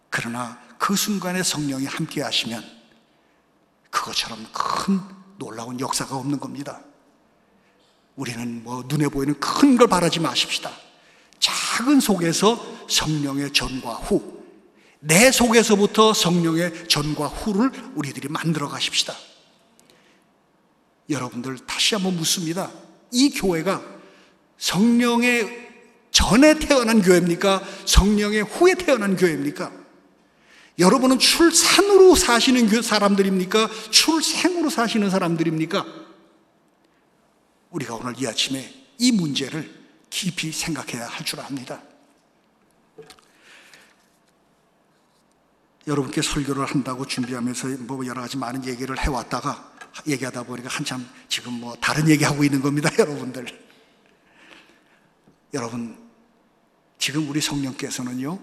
그러나 0.09 0.59
그 0.77 0.97
순간에 0.97 1.43
성령이 1.43 1.85
함께 1.85 2.21
하시면 2.21 2.61
그것처럼 3.89 4.45
큰 4.51 4.99
놀라운 5.37 5.79
역사가 5.79 6.17
없는 6.17 6.41
겁니다. 6.41 6.81
우리는 8.17 8.63
뭐 8.63 8.83
눈에 8.85 9.07
보이는 9.07 9.39
큰 9.39 9.77
걸 9.77 9.87
바라지 9.87 10.19
마십시다. 10.19 10.71
작은 11.39 12.01
속에서 12.01 12.61
성령의 12.89 13.53
전과 13.53 13.93
후, 13.93 14.43
내 14.99 15.31
속에서부터 15.31 16.13
성령의 16.13 16.89
전과 16.89 17.27
후를 17.27 17.71
우리들이 17.95 18.27
만들어 18.27 18.67
가십시다. 18.67 19.13
여러분들 21.09 21.59
다시 21.59 21.95
한번 21.95 22.17
묻습니다. 22.17 22.69
이 23.11 23.29
교회가 23.29 23.81
성령의 24.57 25.68
전에 26.11 26.57
태어난 26.59 27.01
교회입니까? 27.01 27.61
성령의 27.85 28.43
후에 28.43 28.75
태어난 28.75 29.15
교회입니까? 29.15 29.71
여러분은 30.79 31.19
출산으로 31.19 32.15
사시는 32.15 32.81
사람들입니까? 32.81 33.69
출생으로 33.91 34.69
사시는 34.69 35.09
사람들입니까? 35.09 35.85
우리가 37.71 37.95
오늘 37.95 38.13
이 38.17 38.25
아침에 38.27 38.73
이 38.97 39.11
문제를 39.11 39.69
깊이 40.09 40.51
생각해야 40.51 41.07
할 41.07 41.25
줄 41.25 41.39
압니다. 41.41 41.81
여러분께 45.87 46.21
설교를 46.21 46.65
한다고 46.65 47.05
준비하면서 47.05 47.67
뭐 47.79 48.05
여러 48.05 48.21
가지 48.21 48.37
많은 48.37 48.65
얘기를 48.65 48.97
해왔다가 48.99 49.71
얘기하다 50.07 50.43
보니까 50.43 50.69
한참 50.69 51.07
지금 51.27 51.53
뭐 51.53 51.75
다른 51.81 52.07
얘기하고 52.09 52.43
있는 52.43 52.61
겁니다, 52.61 52.89
여러분들. 52.97 53.68
여러분, 55.53 55.97
지금 56.97 57.29
우리 57.29 57.41
성령께서는요, 57.41 58.39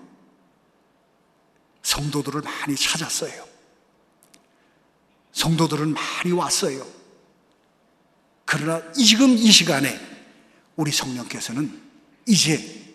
성도들을 1.82 2.42
많이 2.42 2.74
찾았어요. 2.74 3.46
성도들은 5.32 5.94
많이 5.94 6.32
왔어요. 6.32 6.84
그러나 8.44 8.92
지금 8.92 9.30
이 9.30 9.50
시간에 9.50 9.98
우리 10.74 10.90
성령께서는 10.90 11.82
이제 12.26 12.94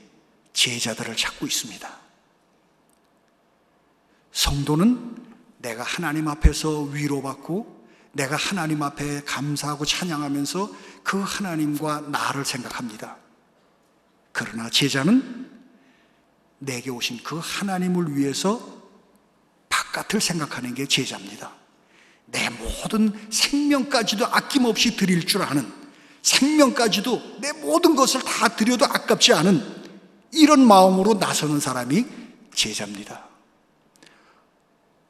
제자들을 0.54 1.16
찾고 1.16 1.46
있습니다. 1.46 2.02
성도는 4.32 5.26
내가 5.60 5.84
하나님 5.84 6.28
앞에서 6.28 6.82
위로받고 6.82 7.82
내가 8.14 8.36
하나님 8.36 8.82
앞에 8.84 9.24
감사하고 9.24 9.86
찬양하면서 9.86 10.72
그 11.04 11.22
하나님과 11.22 12.02
나를 12.02 12.44
생각합니다. 12.44 13.21
그러나 14.32 14.70
제자는 14.70 15.50
내게 16.60 16.90
오신 16.90 17.22
그 17.24 17.40
하나님을 17.42 18.16
위해서 18.16 18.82
바깥을 19.70 20.22
생각하는 20.22 20.74
게 20.74 20.86
제자입니다. 20.86 21.52
내 22.28 22.50
모든 22.50 23.12
생명까지도 23.30 24.26
아낌없이 24.26 24.96
드릴 24.96 25.26
줄 25.26 25.42
아는 25.42 25.72
생명까지도 26.22 27.40
내 27.42 27.52
모든 27.52 27.96
것을 27.96 28.22
다 28.22 28.48
드려도 28.48 28.86
아깝지 28.86 29.34
않은 29.34 29.82
이런 30.32 30.66
마음으로 30.66 31.16
나서는 31.16 31.60
사람이 31.60 32.06
제자입니다. 32.54 33.28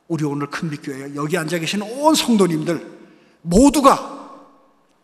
우리 0.07 0.25
오늘 0.25 0.47
큰빛교회 0.47 1.15
여기 1.15 1.37
앉아 1.37 1.59
계신 1.59 1.81
온 1.81 2.15
성도님들 2.15 2.99
모두가 3.41 4.39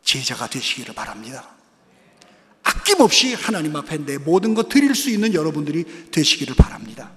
제자가 0.02 0.48
되시기를 0.48 0.96
바랍니다. 0.96 1.57
아낌없이 2.68 3.34
하나님 3.34 3.76
앞에 3.76 3.98
내 4.06 4.18
모든 4.18 4.54
것 4.54 4.68
드릴 4.68 4.94
수 4.94 5.10
있는 5.10 5.34
여러분들이 5.34 6.12
되시기를 6.12 6.56
바랍니다. 6.56 7.12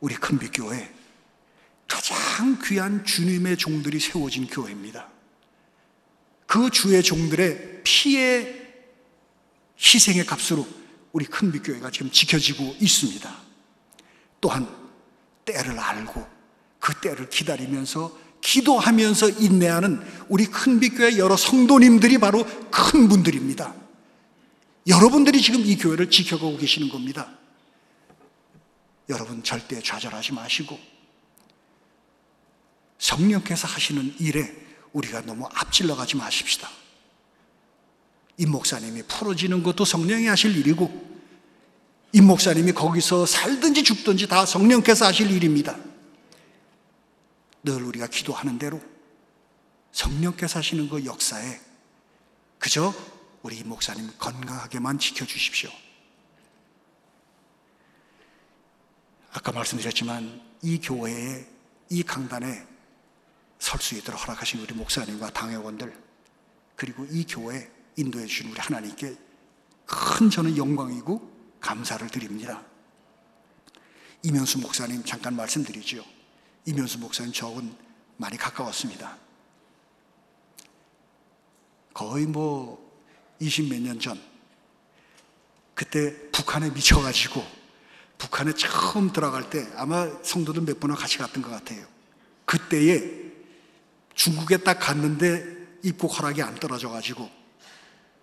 우리 0.00 0.14
큰빛교회 0.16 0.94
가장 1.86 2.58
귀한 2.64 3.04
주님의 3.04 3.56
종들이 3.56 4.00
세워진 4.00 4.48
교회입니다. 4.48 5.08
그 6.46 6.70
주의 6.70 7.02
종들의 7.02 7.82
피의 7.84 8.68
희생의 9.78 10.26
값으로 10.26 10.66
우리 11.12 11.24
큰빛교회가 11.24 11.90
지금 11.90 12.10
지켜지고 12.10 12.76
있습니다. 12.80 13.36
또한 14.40 14.68
때를 15.44 15.78
알고 15.78 16.26
그 16.80 17.00
때를 17.00 17.28
기다리면서 17.28 18.16
기도하면서 18.40 19.30
인내하는 19.30 20.00
우리 20.28 20.46
큰빛교회 20.46 21.18
여러 21.18 21.36
성도님들이 21.36 22.18
바로 22.18 22.44
큰 22.70 23.08
분들입니다. 23.08 23.74
여러분들이 24.86 25.40
지금 25.42 25.60
이 25.60 25.76
교회를 25.76 26.10
지켜가고 26.10 26.56
계시는 26.56 26.88
겁니다. 26.88 27.28
여러분 29.08 29.42
절대 29.42 29.80
좌절하지 29.80 30.32
마시고 30.32 30.78
성령께서 32.98 33.66
하시는 33.66 34.14
일에 34.18 34.54
우리가 34.92 35.22
너무 35.22 35.46
앞질러 35.54 35.96
가지 35.96 36.16
마십시다. 36.16 36.68
이 38.36 38.46
목사님이 38.46 39.02
풀어지는 39.02 39.62
것도 39.62 39.84
성령이 39.84 40.26
하실 40.26 40.56
일이고 40.56 41.08
이 42.12 42.20
목사님이 42.20 42.72
거기서 42.72 43.26
살든지 43.26 43.82
죽든지 43.84 44.28
다 44.28 44.46
성령께서 44.46 45.06
하실 45.06 45.30
일입니다. 45.30 45.76
늘 47.62 47.82
우리가 47.82 48.06
기도하는 48.06 48.58
대로 48.58 48.80
성령께서 49.92 50.58
하시는 50.58 50.88
그 50.88 51.04
역사에 51.04 51.60
그저 52.58 52.94
우리 53.42 53.58
이 53.58 53.64
목사님 53.64 54.10
건강하게만 54.18 54.98
지켜주십시오. 54.98 55.70
아까 59.32 59.52
말씀드렸지만 59.52 60.42
이 60.62 60.78
교회에 60.80 61.46
이 61.90 62.02
강단에 62.02 62.66
설 63.58 63.80
수 63.80 63.96
있도록 63.96 64.22
허락하신 64.22 64.60
우리 64.60 64.74
목사님과 64.74 65.30
당회원들 65.30 65.94
그리고 66.76 67.04
이 67.10 67.24
교회 67.26 67.70
인도해 67.96 68.26
주신 68.26 68.50
우리 68.50 68.60
하나님께 68.60 69.16
큰 69.84 70.30
저는 70.30 70.56
영광이고 70.56 71.58
감사를 71.60 72.06
드립니다. 72.08 72.62
이면수 74.22 74.58
목사님 74.58 75.04
잠깐 75.04 75.34
말씀드리죠. 75.34 76.04
이면수 76.68 76.98
목사님 76.98 77.32
저하고는 77.32 77.74
많이 78.18 78.36
가까웠습니다. 78.36 79.16
거의 81.94 82.26
뭐 82.26 82.86
20 83.40 83.70
몇 83.70 83.80
년 83.80 83.98
전, 83.98 84.20
그때 85.74 86.30
북한에 86.30 86.68
미쳐가지고 86.70 87.42
북한에 88.18 88.52
처음 88.52 89.12
들어갈 89.12 89.48
때 89.48 89.66
아마 89.76 90.10
성도들 90.22 90.62
몇 90.62 90.78
분과 90.78 90.96
같이 90.96 91.16
갔던 91.16 91.42
것 91.42 91.50
같아요. 91.50 91.86
그때에 92.44 93.02
중국에 94.14 94.58
딱 94.58 94.78
갔는데 94.78 95.78
입국 95.84 96.08
허락이 96.18 96.42
안 96.42 96.54
떨어져가지고 96.56 97.30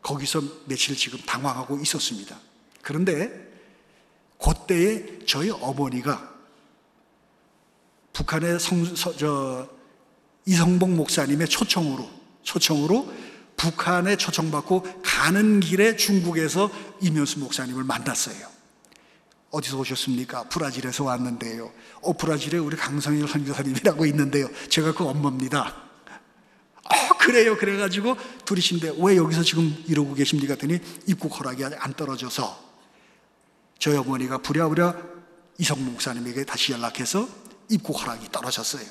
거기서 0.04 0.42
며칠 0.66 0.96
지금 0.96 1.20
당황하고 1.22 1.80
있었습니다. 1.80 2.38
그런데 2.84 3.32
그때에 4.38 5.26
저희 5.26 5.50
어머니가 5.50 6.35
북한의 8.16 8.60
성, 8.62 8.84
서, 8.96 9.16
저, 9.18 9.68
이성봉 10.46 10.96
목사님의 10.96 11.50
초청으로, 11.50 12.10
초청으로 12.44 13.14
북한에 13.58 14.16
초청받고 14.16 15.02
가는 15.04 15.60
길에 15.60 15.98
중국에서 15.98 16.72
이면수 17.02 17.40
목사님을 17.40 17.84
만났어요. 17.84 18.48
어디서 19.52 19.78
오셨습니까? 19.80 20.44
브라질에서 20.46 21.04
왔는데요. 21.04 21.72
어, 22.02 22.14
브라질에 22.14 22.58
우리 22.58 22.78
강성일 22.78 23.28
선교사님이라고 23.28 24.06
있는데요. 24.08 24.50
제가 24.70 24.94
그 24.94 25.06
엄마입니다. 25.06 25.76
어, 26.84 27.18
그래요. 27.20 27.58
그래가지고 27.58 28.16
둘이신데 28.46 28.96
왜 29.00 29.18
여기서 29.18 29.44
지금 29.44 29.76
이러고 29.88 30.14
계십니까? 30.14 30.54
했더니 30.54 30.80
입국 31.08 31.38
허락이 31.38 31.66
안 31.66 31.94
떨어져서 31.94 32.64
저희 33.80 33.98
어머니가 33.98 34.38
부랴부랴 34.38 34.96
이성 35.58 35.84
목사님에게 35.86 36.46
다시 36.46 36.72
연락해서 36.74 37.45
입국 37.70 38.02
허락이 38.02 38.32
떨어졌어요. 38.32 38.86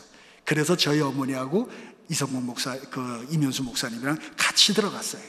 그래서 0.45 0.77
저희 0.77 1.01
어머니하고 1.01 1.71
이성문 2.09 2.45
목사, 2.45 2.79
그 2.91 3.27
이면수 3.31 3.63
목사님이랑 3.63 4.19
같이 4.37 4.75
들어갔어요. 4.75 5.23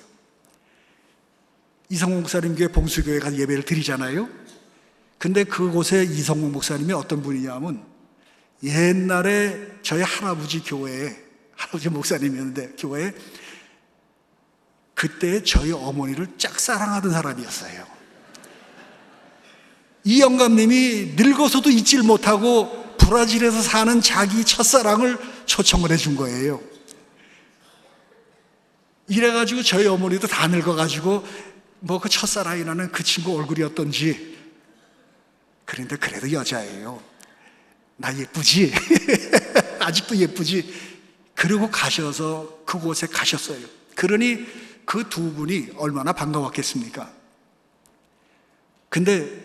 이성문 1.90 2.22
목사님 2.22 2.56
교회 2.56 2.68
봉수교회 2.68 3.20
가서 3.20 3.38
예배를 3.38 3.64
드리잖아요. 3.64 4.28
근데 5.18 5.44
그곳에 5.44 6.04
이성문 6.04 6.52
목사님이 6.52 6.94
어떤 6.94 7.22
분이냐면 7.22 7.86
옛날에 8.64 9.80
저희 9.82 10.02
할아버지 10.02 10.62
교회에 10.62 11.24
할아버지 11.56 11.90
목사님이었는데 11.90 12.76
교회에 12.78 13.14
그때 14.94 15.44
저희 15.44 15.72
어머니를 15.72 16.38
짝사랑하던 16.38 17.12
사람이었어요. 17.12 17.95
이 20.06 20.22
영감님이 20.22 21.14
늙어서도 21.16 21.70
잊질 21.72 22.04
못하고 22.04 22.96
브라질에서 22.98 23.62
사는 23.62 24.02
자기 24.02 24.46
첫사랑을 24.46 25.18
초청을 25.46 25.92
해 25.92 25.98
준 25.98 26.16
거예요. 26.16 26.62
이래가지고 29.08 29.62
저희 29.64 29.86
어머니도 29.88 30.28
다 30.28 30.48
늙어가지고 30.48 31.26
뭐 31.82 32.00
그 32.00 32.10
첫사랑이라는 32.10 32.92
그 32.92 33.04
친구 33.04 33.36
얼굴이었던지 33.38 34.36
그런데 35.66 35.96
그래도 35.98 36.32
여자예요. 36.32 37.02
나 37.98 38.16
예쁘지? 38.18 38.74
아직도 39.80 40.16
예쁘지? 40.18 40.74
그리고 41.36 41.70
가셔서 41.70 42.60
그곳에 42.66 43.08
가셨어요. 43.08 43.60
그러니 43.96 44.46
그 44.86 45.04
두 45.10 45.34
분이 45.34 45.70
얼마나 45.78 46.14
반가웠겠습니까? 46.14 47.12
근데 48.90 49.45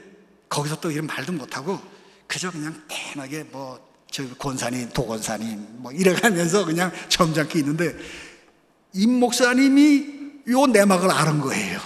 거기서 0.51 0.81
또 0.81 0.91
이런 0.91 1.07
말도 1.07 1.33
못하고 1.33 1.81
그저 2.27 2.51
그냥 2.51 2.75
편하게 2.87 3.45
뭐, 3.51 3.81
저 4.11 4.23
권사님, 4.37 4.91
도권사님, 4.91 5.67
뭐 5.79 5.91
이래가면서 5.93 6.65
그냥 6.65 6.93
점잖게 7.09 7.61
있는데, 7.61 7.97
임 8.93 9.19
목사님이 9.19 10.07
요 10.49 10.67
내막을 10.67 11.11
아는 11.11 11.41
거예요. 11.41 11.81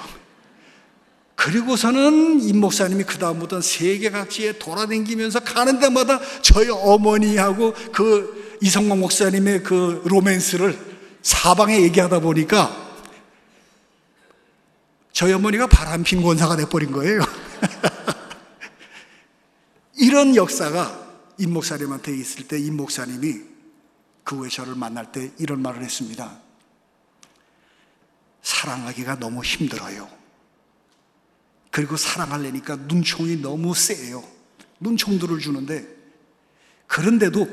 그리고서는 1.35 2.43
임 2.43 2.61
목사님이 2.61 3.05
그다음부터 3.05 3.61
세계 3.61 4.11
각지에 4.11 4.59
돌아다니면서 4.59 5.41
가는 5.41 5.79
데마다 5.79 6.21
저희 6.43 6.69
어머니하고 6.71 7.75
그 7.93 8.59
이성광 8.63 9.01
목사님의 9.01 9.63
그 9.63 10.03
로맨스를 10.05 10.79
사방에 11.23 11.81
얘기하다 11.83 12.21
보니까 12.21 12.75
저희 15.13 15.33
어머니가 15.33 15.67
바람핀 15.67 16.23
권사가 16.23 16.57
돼버린 16.57 16.93
거예요. 16.93 17.44
이런 20.05 20.37
역사가 20.37 21.33
임 21.39 21.55
목사님한테 21.55 22.15
있을 22.15 22.47
때 22.47 22.59
임 22.59 22.77
목사님이 22.77 23.41
그 24.23 24.37
후에 24.37 24.51
저를 24.51 24.75
만날 24.75 25.11
때 25.11 25.33
이런 25.39 25.63
말을 25.63 25.83
했습니다. 25.83 26.41
사랑하기가 28.43 29.19
너무 29.19 29.43
힘들어요. 29.43 30.07
그리고 31.71 31.97
사랑하려니까 31.97 32.77
눈총이 32.77 33.37
너무 33.37 33.75
세요. 33.75 34.23
눈총들을 34.79 35.39
주는데 35.39 35.89
그런데도 36.87 37.49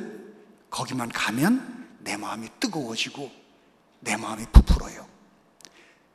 거기만 0.70 1.08
가면 1.08 2.00
내 2.00 2.18
마음이 2.18 2.50
뜨거워지고 2.60 3.32
내 4.02 4.18
마음이 4.18 4.46
부풀어요. 4.52 5.08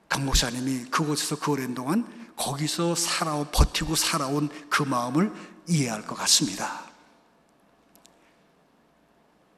강 0.07 0.27
목사님이 0.27 0.91
그곳에서 0.91 1.39
그 1.39 1.53
오랜 1.53 1.73
동안 1.73 2.07
거기서 2.37 2.95
살아 2.95 3.43
버티고 3.51 3.95
살아온 3.97 4.51
그 4.69 4.83
마음을 4.83 5.56
이해할 5.69 6.07
것 6.07 6.15
같습니다. 6.15 6.85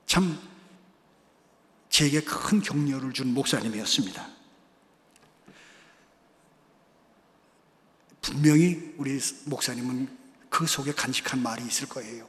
참 0.06 0.38
제게 1.90 2.20
큰 2.20 2.60
격려를 2.60 3.12
준 3.12 3.34
목사님이었습니다. 3.34 4.26
분명히 8.22 8.94
우리 8.98 9.20
목사님은 9.46 10.16
그 10.48 10.66
속에 10.66 10.92
간직한 10.92 11.42
말이 11.42 11.64
있을 11.64 11.88
거예요. 11.88 12.28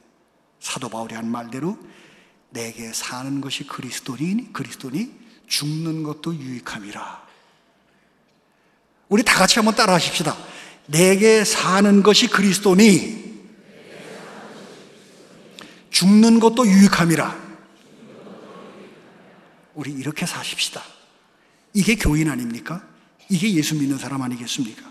사도 0.58 0.88
바울이 0.88 1.14
한 1.14 1.30
말대로 1.30 1.78
내게 2.50 2.92
사는 2.92 3.40
것이 3.40 3.66
그리스도니 3.66 4.52
그리스도니 4.52 5.12
죽는 5.46 6.02
것도 6.02 6.34
유익함이라. 6.34 7.28
우리 9.08 9.22
다 9.22 9.34
같이 9.38 9.56
한번 9.56 9.74
따라 9.74 9.94
하십시다. 9.94 10.36
내게 10.86 11.44
사는 11.44 12.02
것이 12.02 12.28
그리스도니 12.28 13.29
죽는 15.90 16.40
것도 16.40 16.66
유익함이라. 16.66 17.50
우리 19.74 19.92
이렇게 19.92 20.26
사십시다. 20.26 20.82
이게 21.72 21.94
교인 21.94 22.30
아닙니까? 22.30 22.86
이게 23.28 23.52
예수 23.54 23.74
믿는 23.76 23.98
사람 23.98 24.22
아니겠습니까? 24.22 24.90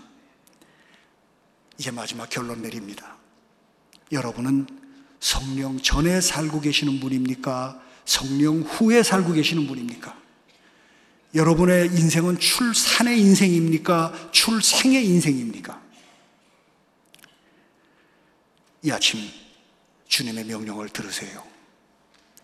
이제 1.78 1.90
마지막 1.90 2.28
결론 2.28 2.62
내립니다. 2.62 3.16
여러분은 4.12 4.66
성령 5.20 5.78
전에 5.78 6.20
살고 6.20 6.60
계시는 6.60 7.00
분입니까? 7.00 7.80
성령 8.04 8.62
후에 8.62 9.02
살고 9.02 9.32
계시는 9.32 9.66
분입니까? 9.66 10.18
여러분의 11.34 11.86
인생은 11.86 12.38
출산의 12.38 13.20
인생입니까? 13.20 14.30
출생의 14.32 15.06
인생입니까? 15.06 15.80
이 18.82 18.90
아침 18.90 19.20
주님의 20.10 20.44
명령을 20.44 20.88
들으세요. 20.88 21.42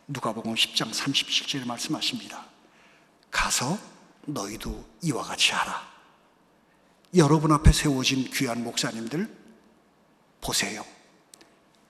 누가복음 0.07 0.55
10장 0.55 0.93
37절에 0.93 1.67
말씀하십니다. 1.67 2.47
가서 3.31 3.77
너희도 4.25 4.89
이와 5.03 5.25
같이 5.25 5.53
하라. 5.53 5.85
여러분 7.17 7.51
앞에 7.53 7.73
세워진 7.73 8.31
귀한 8.31 8.63
목사님들 8.63 9.29
보세요. 10.41 10.87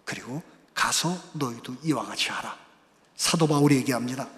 그리고 0.06 0.42
가서 0.74 1.22
너희도 1.34 1.76
이와 1.84 2.06
같이 2.06 2.30
하라. 2.30 2.58
사도 3.14 3.46
바울이 3.46 3.76
얘기합니다. 3.76 4.28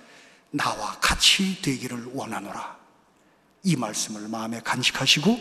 나와 0.50 0.98
같이 0.98 1.62
되기를 1.62 2.10
원하노라. 2.14 2.76
이 3.62 3.76
말씀을 3.76 4.26
마음에 4.26 4.60
간직하시고 4.60 5.38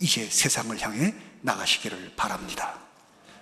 이제 0.00 0.26
세상을 0.26 0.80
향해 0.80 1.14
나가시기를 1.42 2.14
바랍니다. 2.16 2.83